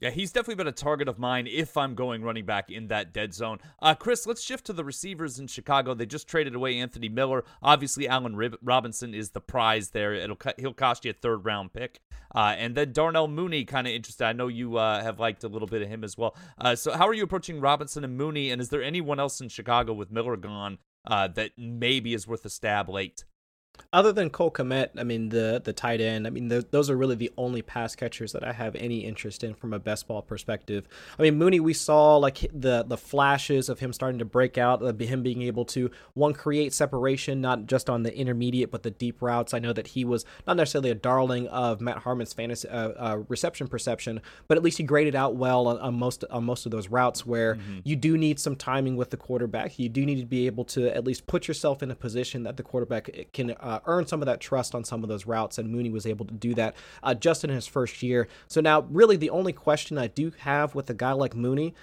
[0.00, 3.14] Yeah, he's definitely been a target of mine if I'm going running back in that
[3.14, 3.58] dead zone.
[3.80, 5.94] Uh, Chris, let's shift to the receivers in Chicago.
[5.94, 7.44] They just traded away Anthony Miller.
[7.62, 10.12] Obviously, Allen Rib- Robinson is the prize there.
[10.12, 12.00] It'll he'll cost you a third round pick.
[12.34, 14.24] Uh, and then Darnell Mooney, kind of interested.
[14.24, 16.36] I know you uh, have liked a little bit of him as well.
[16.58, 18.50] Uh, so, how are you approaching Robinson and Mooney?
[18.50, 22.44] And is there anyone else in Chicago with Miller gone uh, that maybe is worth
[22.44, 23.24] a stab late?
[23.94, 26.26] Other than Cole Kmet, I mean the the tight end.
[26.26, 29.44] I mean the, those are really the only pass catchers that I have any interest
[29.44, 30.88] in from a best ball perspective.
[31.16, 34.82] I mean Mooney, we saw like the the flashes of him starting to break out,
[34.82, 38.90] of him being able to one create separation, not just on the intermediate but the
[38.90, 39.54] deep routes.
[39.54, 43.22] I know that he was not necessarily a darling of Matt Harmon's fantasy uh, uh,
[43.28, 46.72] reception perception, but at least he graded out well on, on most on most of
[46.72, 47.78] those routes where mm-hmm.
[47.84, 49.78] you do need some timing with the quarterback.
[49.78, 52.56] You do need to be able to at least put yourself in a position that
[52.56, 55.70] the quarterback can uh, earn some of that trust on some of those routes, and
[55.70, 58.28] Mooney was able to do that uh, just in his first year.
[58.46, 61.74] So now, really, the only question I do have with a guy like Mooney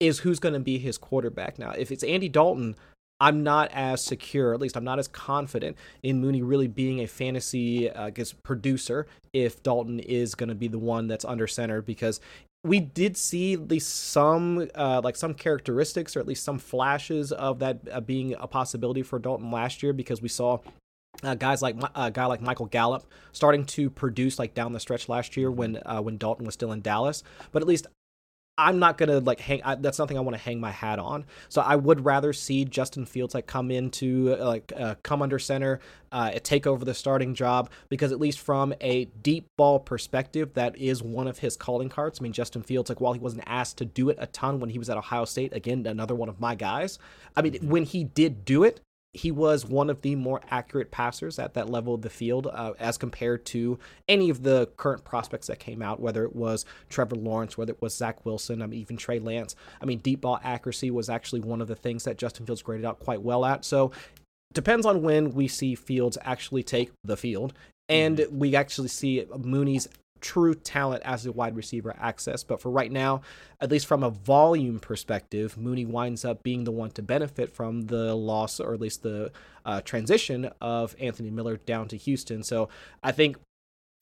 [0.00, 1.58] is who's going to be his quarterback.
[1.58, 2.76] Now, if it's Andy Dalton,
[3.20, 7.06] I'm not as secure, at least I'm not as confident in Mooney really being a
[7.06, 11.82] fantasy, uh, guess, producer if Dalton is going to be the one that's under center
[11.82, 12.20] because
[12.64, 17.32] we did see at least some uh, like some characteristics or at least some flashes
[17.32, 20.58] of that uh, being a possibility for Dalton last year because we saw
[21.22, 24.80] uh, guys like a uh, guy like Michael Gallup starting to produce like down the
[24.80, 27.22] stretch last year when uh, when Dalton was still in Dallas.
[27.52, 27.86] But at least
[28.58, 29.62] I'm not gonna like hang.
[29.62, 31.24] I, that's nothing I want to hang my hat on.
[31.48, 35.38] So I would rather see Justin Fields like come into uh, like uh, come under
[35.38, 35.78] center,
[36.10, 40.76] uh, take over the starting job because at least from a deep ball perspective, that
[40.76, 42.18] is one of his calling cards.
[42.20, 44.70] I mean, Justin Fields like while he wasn't asked to do it a ton when
[44.70, 46.98] he was at Ohio State, again another one of my guys.
[47.36, 48.80] I mean, when he did do it,
[49.18, 52.72] he was one of the more accurate passers at that level of the field uh,
[52.78, 57.16] as compared to any of the current prospects that came out, whether it was Trevor
[57.16, 59.56] Lawrence, whether it was Zach Wilson, I mean, even Trey Lance.
[59.82, 62.86] I mean, deep ball accuracy was actually one of the things that Justin Fields graded
[62.86, 63.64] out quite well at.
[63.64, 63.90] So,
[64.52, 67.52] depends on when we see Fields actually take the field
[67.88, 68.38] and mm-hmm.
[68.38, 69.88] we actually see Mooney's
[70.20, 72.44] true talent as a wide receiver access.
[72.44, 73.22] But for right now,
[73.60, 77.82] at least from a volume perspective, Mooney winds up being the one to benefit from
[77.82, 79.30] the loss or at least the
[79.64, 82.42] uh, transition of Anthony Miller down to Houston.
[82.42, 82.68] So
[83.02, 83.36] I think.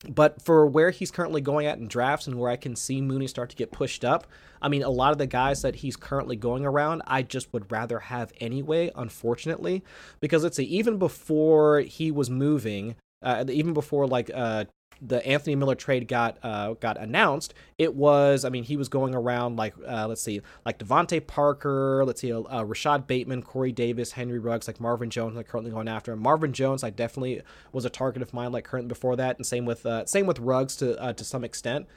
[0.07, 3.25] But for where he's currently going at in drafts and where I can see Mooney
[3.25, 4.27] start to get pushed up,
[4.61, 7.71] I mean, a lot of the guys that he's currently going around, I just would
[7.71, 9.83] rather have anyway, unfortunately,
[10.19, 14.65] because let's say even before he was moving, uh, even before like uh,
[15.01, 19.15] the Anthony Miller trade got uh, got announced, it was I mean he was going
[19.15, 24.11] around like uh, let's see like DeVante Parker, let's see uh, Rashod Bateman, Corey Davis,
[24.11, 26.19] Henry Ruggs, like Marvin Jones, like currently going after him.
[26.19, 27.41] Marvin Jones, I definitely
[27.71, 30.39] was a target of mine like currently before that, and same with uh, same with
[30.39, 31.87] Ruggs to uh, to some extent.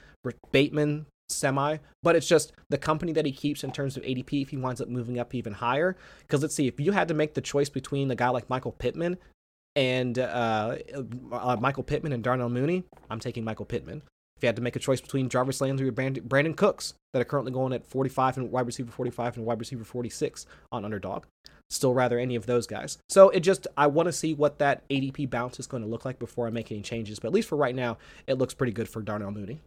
[0.53, 4.51] Bateman semi, but it's just the company that he keeps in terms of ADP if
[4.51, 5.97] he winds up moving up even higher.
[6.21, 8.73] Because let's see, if you had to make the choice between a guy like Michael
[8.73, 9.19] Pittman
[9.77, 10.77] and uh,
[11.33, 14.03] uh, Michael Pittman and Darnell Mooney, I'm taking Michael Pittman.
[14.37, 17.25] If you had to make a choice between Jarvis Landry or Brandin Cooks, that are
[17.25, 21.25] currently going at 45 and wide receiver 45 and wide receiver 46 on underdog,
[21.69, 22.99] still rather any of those guys.
[23.09, 26.05] So it just, I want to see what that ADP bounce is going to look
[26.05, 27.19] like before I make any changes.
[27.19, 29.61] But at least for right now, it looks pretty good for Darnell Mooney.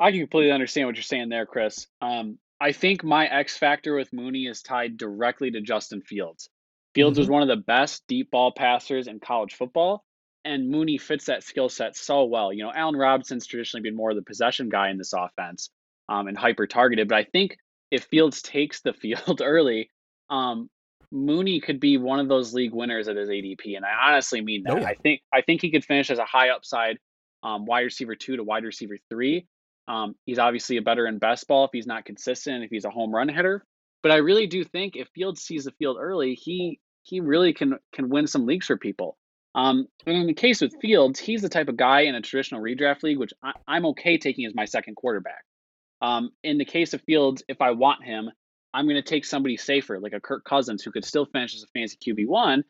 [0.00, 1.86] I can completely understand what you're saying there, Chris.
[2.00, 6.48] Um, I think my X factor with Mooney is tied directly to Justin Fields.
[6.94, 7.22] Fields mm-hmm.
[7.22, 10.04] was one of the best deep ball passers in college football,
[10.44, 12.52] and Mooney fits that skill set so well.
[12.52, 15.70] You know, Allen Robinson's traditionally been more of the possession guy in this offense
[16.08, 17.56] um, and hyper targeted, but I think
[17.90, 19.90] if Fields takes the field early,
[20.30, 20.68] um,
[21.10, 24.64] Mooney could be one of those league winners at his ADP, and I honestly mean
[24.64, 24.72] that.
[24.72, 24.88] Oh, yeah.
[24.88, 26.98] I think I think he could finish as a high upside
[27.42, 29.46] um, wide receiver two to wide receiver three.
[29.86, 32.90] Um, he's obviously a better in best ball if he's not consistent, if he's a
[32.90, 33.64] home run hitter.
[34.04, 37.78] But I really do think if Fields sees the field early, he he really can
[37.90, 39.16] can win some leagues for people.
[39.54, 42.60] Um, and in the case with Fields, he's the type of guy in a traditional
[42.60, 45.42] redraft league, which I, am okay taking as my second quarterback.
[46.02, 48.30] Um, in the case of Fields, if I want him,
[48.74, 51.62] I'm going to take somebody safer, like a Kirk Cousins, who could still finish as
[51.62, 52.62] a fancy QB one,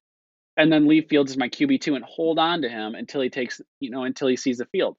[0.57, 3.28] and then leave Fields as my QB two and hold on to him until he
[3.28, 4.97] takes, you know, until he sees the field.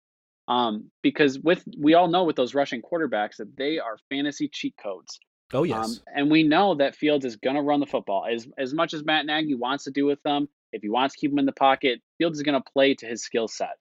[0.49, 4.75] Um, because with we all know with those rushing quarterbacks that they are fantasy cheat
[4.83, 5.17] codes.
[5.53, 8.47] Oh yes, um, and we know that Fields is going to run the football as
[8.57, 10.49] as much as Matt Nagy wants to do with them.
[10.71, 13.05] If he wants to keep him in the pocket, Fields is going to play to
[13.05, 13.77] his skill set.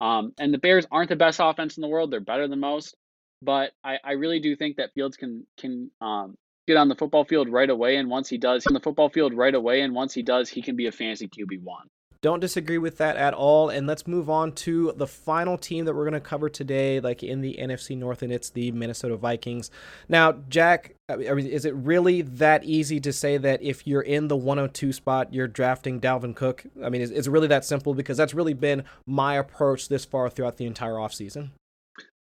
[0.00, 2.96] Um, and the Bears aren't the best offense in the world; they're better than most.
[3.42, 6.36] But I, I really do think that Fields can can um,
[6.68, 7.96] get on the football field right away.
[7.96, 9.80] And once he does, on the football field right away.
[9.80, 11.88] And once he does, he can be a fantasy QB one.
[12.20, 13.68] Don't disagree with that at all.
[13.68, 17.22] And let's move on to the final team that we're going to cover today, like
[17.22, 19.70] in the NFC North, and it's the Minnesota Vikings.
[20.08, 24.26] Now, Jack, I mean, is it really that easy to say that if you're in
[24.26, 26.64] the 102 spot, you're drafting Dalvin Cook?
[26.82, 27.94] I mean, is, is it really that simple?
[27.94, 31.50] Because that's really been my approach this far throughout the entire offseason.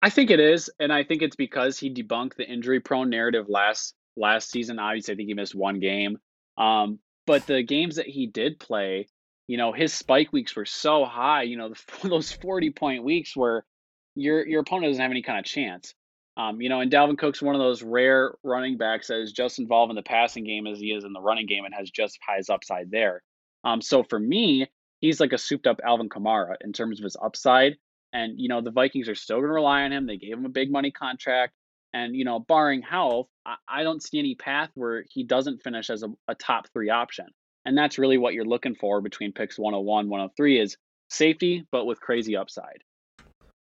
[0.02, 3.96] I think it is, and I think it's because he debunked the injury-prone narrative last
[4.18, 4.78] last season.
[4.78, 6.20] Obviously, I think he missed one game,
[6.58, 9.08] um, but the games that he did play,
[9.48, 11.44] you know, his spike weeks were so high.
[11.44, 13.66] You know, the, those forty-point weeks where
[14.16, 15.94] your your opponent doesn't have any kind of chance.
[16.38, 19.58] Um, you know, and Dalvin Cook's one of those rare running backs that is just
[19.58, 22.20] involved in the passing game as he is in the running game and has just
[22.36, 23.24] his upside there.
[23.64, 24.68] Um, so for me,
[25.00, 27.78] he's like a souped up Alvin Kamara in terms of his upside.
[28.12, 30.06] And, you know, the Vikings are still going to rely on him.
[30.06, 31.54] They gave him a big money contract.
[31.94, 35.90] And, you know, barring health, I, I don't see any path where he doesn't finish
[35.90, 37.28] as a, a top three option.
[37.66, 40.78] And that's really what you're looking for between picks 101, 103 is
[41.10, 42.84] safety, but with crazy upside.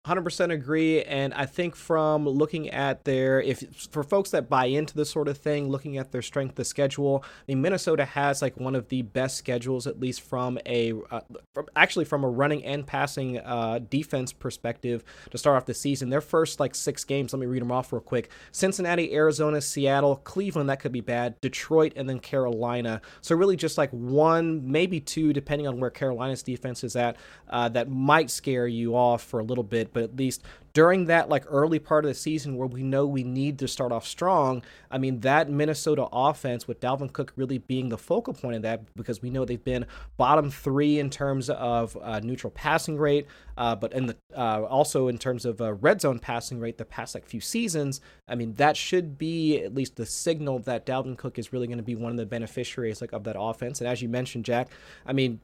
[0.07, 4.94] 100% agree and i think from looking at their if for folks that buy into
[4.94, 8.59] this sort of thing looking at their strength of schedule i mean minnesota has like
[8.59, 11.20] one of the best schedules at least from a uh,
[11.52, 16.11] from, actually from a running and passing uh, defense perspective to start off the season.
[16.11, 18.30] Their first like six games let me read them off real quick.
[18.52, 23.00] Cincinnati arizona seattle cleveland that could be bad detroit and then carolina.
[23.20, 27.16] So really just like one maybe two depending on where carolina's defense is at
[27.48, 30.42] uh, that might scare you off for a little bit but at least
[30.74, 33.92] during that like early part of the season where we know we need to start
[33.92, 38.57] off strong, I mean that Minnesota offense with Dalvin Cook really being the focal point
[38.57, 39.86] of that because we know they've been
[40.16, 43.26] bottom three in terms of uh, neutral passing rate,
[43.57, 46.84] uh, but in the uh, also in terms of uh, red zone passing rate the
[46.84, 48.01] past like few seasons.
[48.28, 51.78] I mean that should be at least the signal that Dalvin Cook is really going
[51.78, 53.80] to be one of the beneficiaries like of that offense.
[53.80, 54.68] And as you mentioned, Jack,
[55.07, 55.40] I mean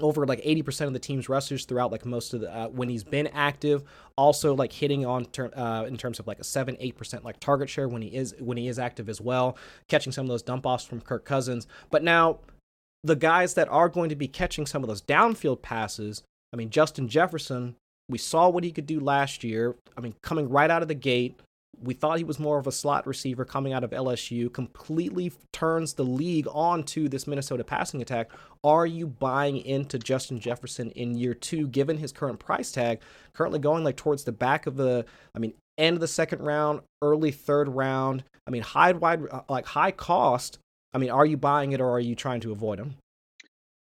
[0.00, 3.04] over like 80% of the team's rushers throughout like most of the uh, when he's
[3.04, 3.84] been active.
[4.16, 7.68] Also like hitting on ter- uh, in terms of like a 7 8% like target
[7.68, 9.56] share when he is when he is active as well
[9.88, 11.66] catching some of those dump offs from Kirk Cousins.
[11.90, 12.38] But now
[13.02, 16.22] the guys that are going to be catching some of those downfield passes
[16.52, 17.76] I mean Justin Jefferson
[18.08, 19.76] we saw what he could do last year.
[19.96, 21.40] I mean coming right out of the gate
[21.82, 25.94] we thought he was more of a slot receiver coming out of LSU, completely turns
[25.94, 28.30] the league onto this Minnesota passing attack.
[28.64, 33.00] Are you buying into Justin Jefferson in year two, given his current price tag,
[33.32, 35.04] currently going like towards the back of the,
[35.34, 38.24] I mean, end of the second round, early third round?
[38.46, 40.58] I mean, high wide, uh, like high cost.
[40.94, 42.94] I mean, are you buying it or are you trying to avoid him?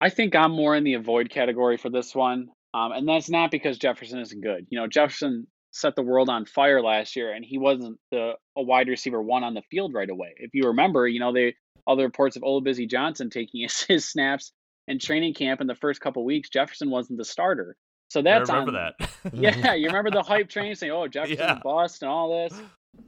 [0.00, 2.50] I think I'm more in the avoid category for this one.
[2.74, 4.66] Um, and that's not because Jefferson isn't good.
[4.68, 5.46] You know, Jefferson
[5.76, 9.44] set the world on fire last year, and he wasn't the a wide receiver one
[9.44, 10.34] on the field right away.
[10.38, 11.54] If you remember, you know they
[11.86, 14.52] all the reports of Olabisi Johnson taking his, his snaps
[14.88, 16.48] in training camp in the first couple weeks.
[16.48, 17.76] Jefferson wasn't the starter,
[18.08, 19.10] so that's I remember on, that.
[19.32, 21.60] yeah, you remember the hype train saying, "Oh, Jefferson's yeah.
[21.62, 22.58] bust" and all this.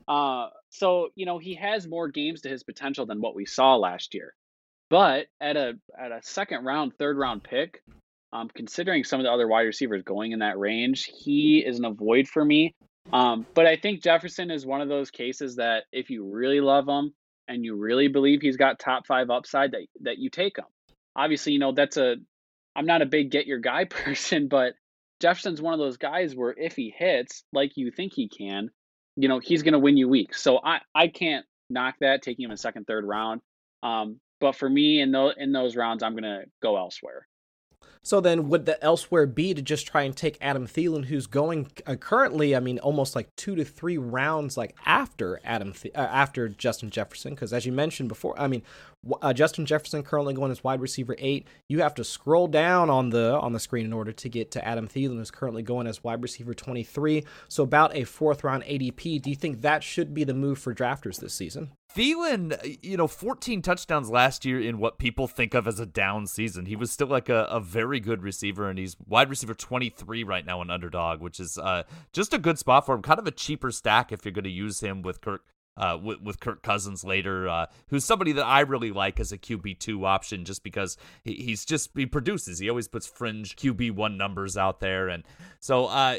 [0.07, 3.77] Uh, so you know he has more games to his potential than what we saw
[3.77, 4.35] last year.
[4.91, 7.83] But at a at a second round, third round pick,
[8.33, 11.85] um, considering some of the other wide receivers going in that range, he is an
[11.85, 12.75] avoid for me.
[13.13, 16.87] Um, but I think Jefferson is one of those cases that if you really love
[16.87, 17.15] him
[17.47, 20.67] and you really believe he's got top five upside, that that you take him.
[21.17, 22.17] Obviously, you know that's a.
[22.77, 24.75] I'm not a big get your guy person, but
[25.21, 28.71] Jefferson's one of those guys where if he hits like you think he can,
[29.17, 30.43] you know he's going to win you weeks.
[30.43, 33.41] So I I can't knock that taking him a second, third round.
[33.83, 37.27] Um, but for me in those in those rounds, I'm going to go elsewhere.
[38.09, 41.71] So then, would the elsewhere be to just try and take Adam Thielen, who's going
[41.87, 46.49] uh, currently, I mean, almost like two to three rounds like after Adam uh, after
[46.49, 47.35] Justin Jefferson?
[47.35, 48.63] Because as you mentioned before, I mean,
[49.21, 51.49] uh, Justin Jefferson currently going as wide receiver eight.
[51.69, 54.67] You have to scroll down on the on the screen in order to get to
[54.67, 57.25] Adam Thielen, who's currently going as wide receiver twenty three.
[57.49, 59.21] So about a fourth round ADP.
[59.23, 61.73] Do you think that should be the move for drafters this season?
[61.97, 66.27] Thielen, you know, 14 touchdowns last year in what people think of as a down
[66.27, 66.67] season.
[66.67, 70.23] He was still like a, a very very good receiver, and he's wide receiver 23
[70.23, 73.03] right now in underdog, which is uh, just a good spot for him.
[73.03, 75.43] Kind of a cheaper stack if you're going to use him with Kirk
[75.79, 79.39] uh, with, with Kirk Cousins later, uh, who's somebody that I really like as a
[79.39, 82.59] QB two option, just because he, he's just he produces.
[82.59, 85.25] He always puts fringe QB one numbers out there, and
[85.61, 86.19] so uh,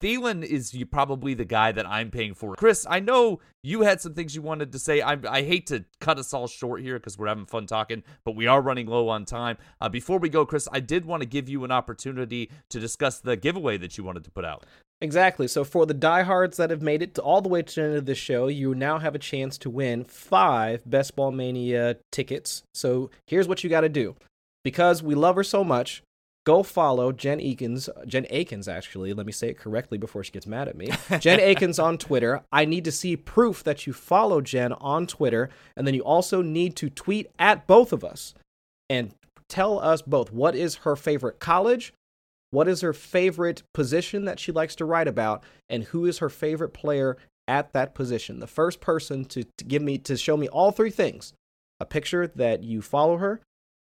[0.00, 2.54] Thielen is probably the guy that I'm paying for.
[2.54, 5.00] Chris, I know you had some things you wanted to say.
[5.00, 8.34] I, I hate to cut us all short here because we're having fun talking, but
[8.36, 9.58] we are running low on time.
[9.80, 13.20] Uh, before we go, Chris, I did want to give you an opportunity to discuss
[13.20, 14.64] the giveaway that you wanted to put out.
[15.02, 15.48] Exactly.
[15.48, 17.96] So for the diehards that have made it to all the way to the end
[17.96, 22.62] of the show, you now have a chance to win five Best Ball Mania tickets.
[22.74, 24.14] So here's what you got to do.
[24.62, 26.02] Because we love her so much,
[26.44, 30.46] go follow Jen Akins, Jen Akins actually, let me say it correctly before she gets
[30.46, 30.90] mad at me.
[31.18, 32.42] Jen Akins on Twitter.
[32.52, 36.42] I need to see proof that you follow Jen on Twitter, and then you also
[36.42, 38.34] need to tweet at both of us
[38.90, 39.14] and
[39.48, 41.94] tell us both what is her favorite college,
[42.50, 46.28] what is her favorite position that she likes to write about, and who is her
[46.28, 47.16] favorite player
[47.48, 48.38] at that position.
[48.38, 51.32] The first person to, to give me to show me all three things:
[51.80, 53.40] a picture that you follow her,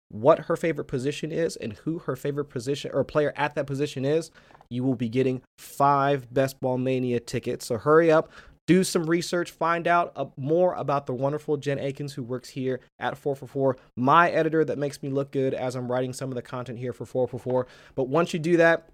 [0.10, 4.06] what her favorite position is, and who her favorite position or player at that position
[4.06, 4.32] is,
[4.70, 7.66] you will be getting five Best Ball Mania tickets.
[7.66, 8.32] So hurry up,
[8.66, 12.80] do some research, find out uh, more about the wonderful Jen Eakins who works here
[13.00, 16.42] at 4for4, my editor that makes me look good as I'm writing some of the
[16.42, 17.66] content here for 4for4.
[17.96, 18.90] But once you do that,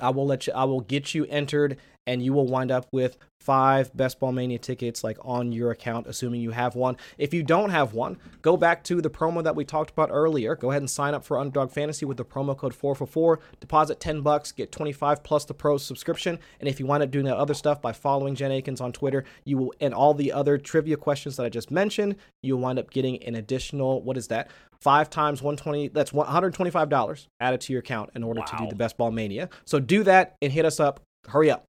[0.00, 3.18] I will let you I will get you entered and you will wind up with
[3.38, 6.96] five Best Ball Mania tickets like on your account, assuming you have one.
[7.18, 10.56] If you don't have one, go back to the promo that we talked about earlier.
[10.56, 13.40] Go ahead and sign up for Underdog Fantasy with the promo code 444.
[13.60, 16.38] Deposit 10 bucks, get 25 plus the pro subscription.
[16.60, 19.24] And if you wind up doing that other stuff by following Jen Eakins on Twitter,
[19.44, 22.90] you will and all the other trivia questions that I just mentioned, you'll wind up
[22.90, 24.50] getting an additional what is that?
[24.80, 28.46] Five times 120, that's $125 added to your account in order wow.
[28.46, 29.48] to do the Best Ball Mania.
[29.64, 31.00] So do that and hit us up.
[31.26, 31.64] Hurry up.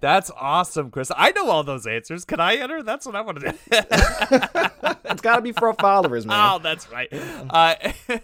[0.00, 1.12] That's awesome, Chris.
[1.14, 2.24] I know all those answers.
[2.24, 2.82] Can I enter?
[2.82, 3.58] That's what I want to do.
[5.04, 6.54] it's got to be for our followers, man.
[6.54, 7.08] Oh, that's right.
[7.12, 7.74] Uh,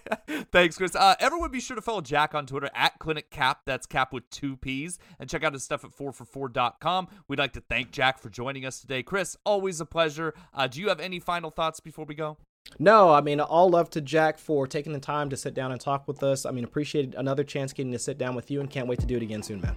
[0.53, 0.97] thanks, Chris.
[0.97, 3.61] Uh, everyone be sure to follow Jack on Twitter at Clinic Cap.
[3.67, 4.99] That's Cap with two P's.
[5.21, 7.09] And check out his stuff at 4for4.com.
[7.29, 9.03] We'd like to thank Jack for joining us today.
[9.03, 10.33] Chris, always a pleasure.
[10.55, 12.39] Uh, do you have any final thoughts before we go?
[12.79, 15.81] No, I mean, all love to Jack for taking the time to sit down and
[15.81, 16.45] talk with us.
[16.45, 19.07] I mean, appreciate another chance getting to sit down with you and can't wait to
[19.07, 19.77] do it again soon, man.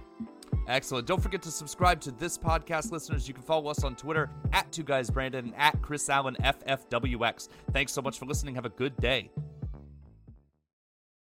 [0.68, 1.06] Excellent.
[1.06, 3.26] Don't forget to subscribe to this podcast, listeners.
[3.26, 7.48] You can follow us on Twitter at Two Guys Brandon and at Chris Allen FFWX.
[7.72, 8.54] Thanks so much for listening.
[8.54, 9.30] Have a good day.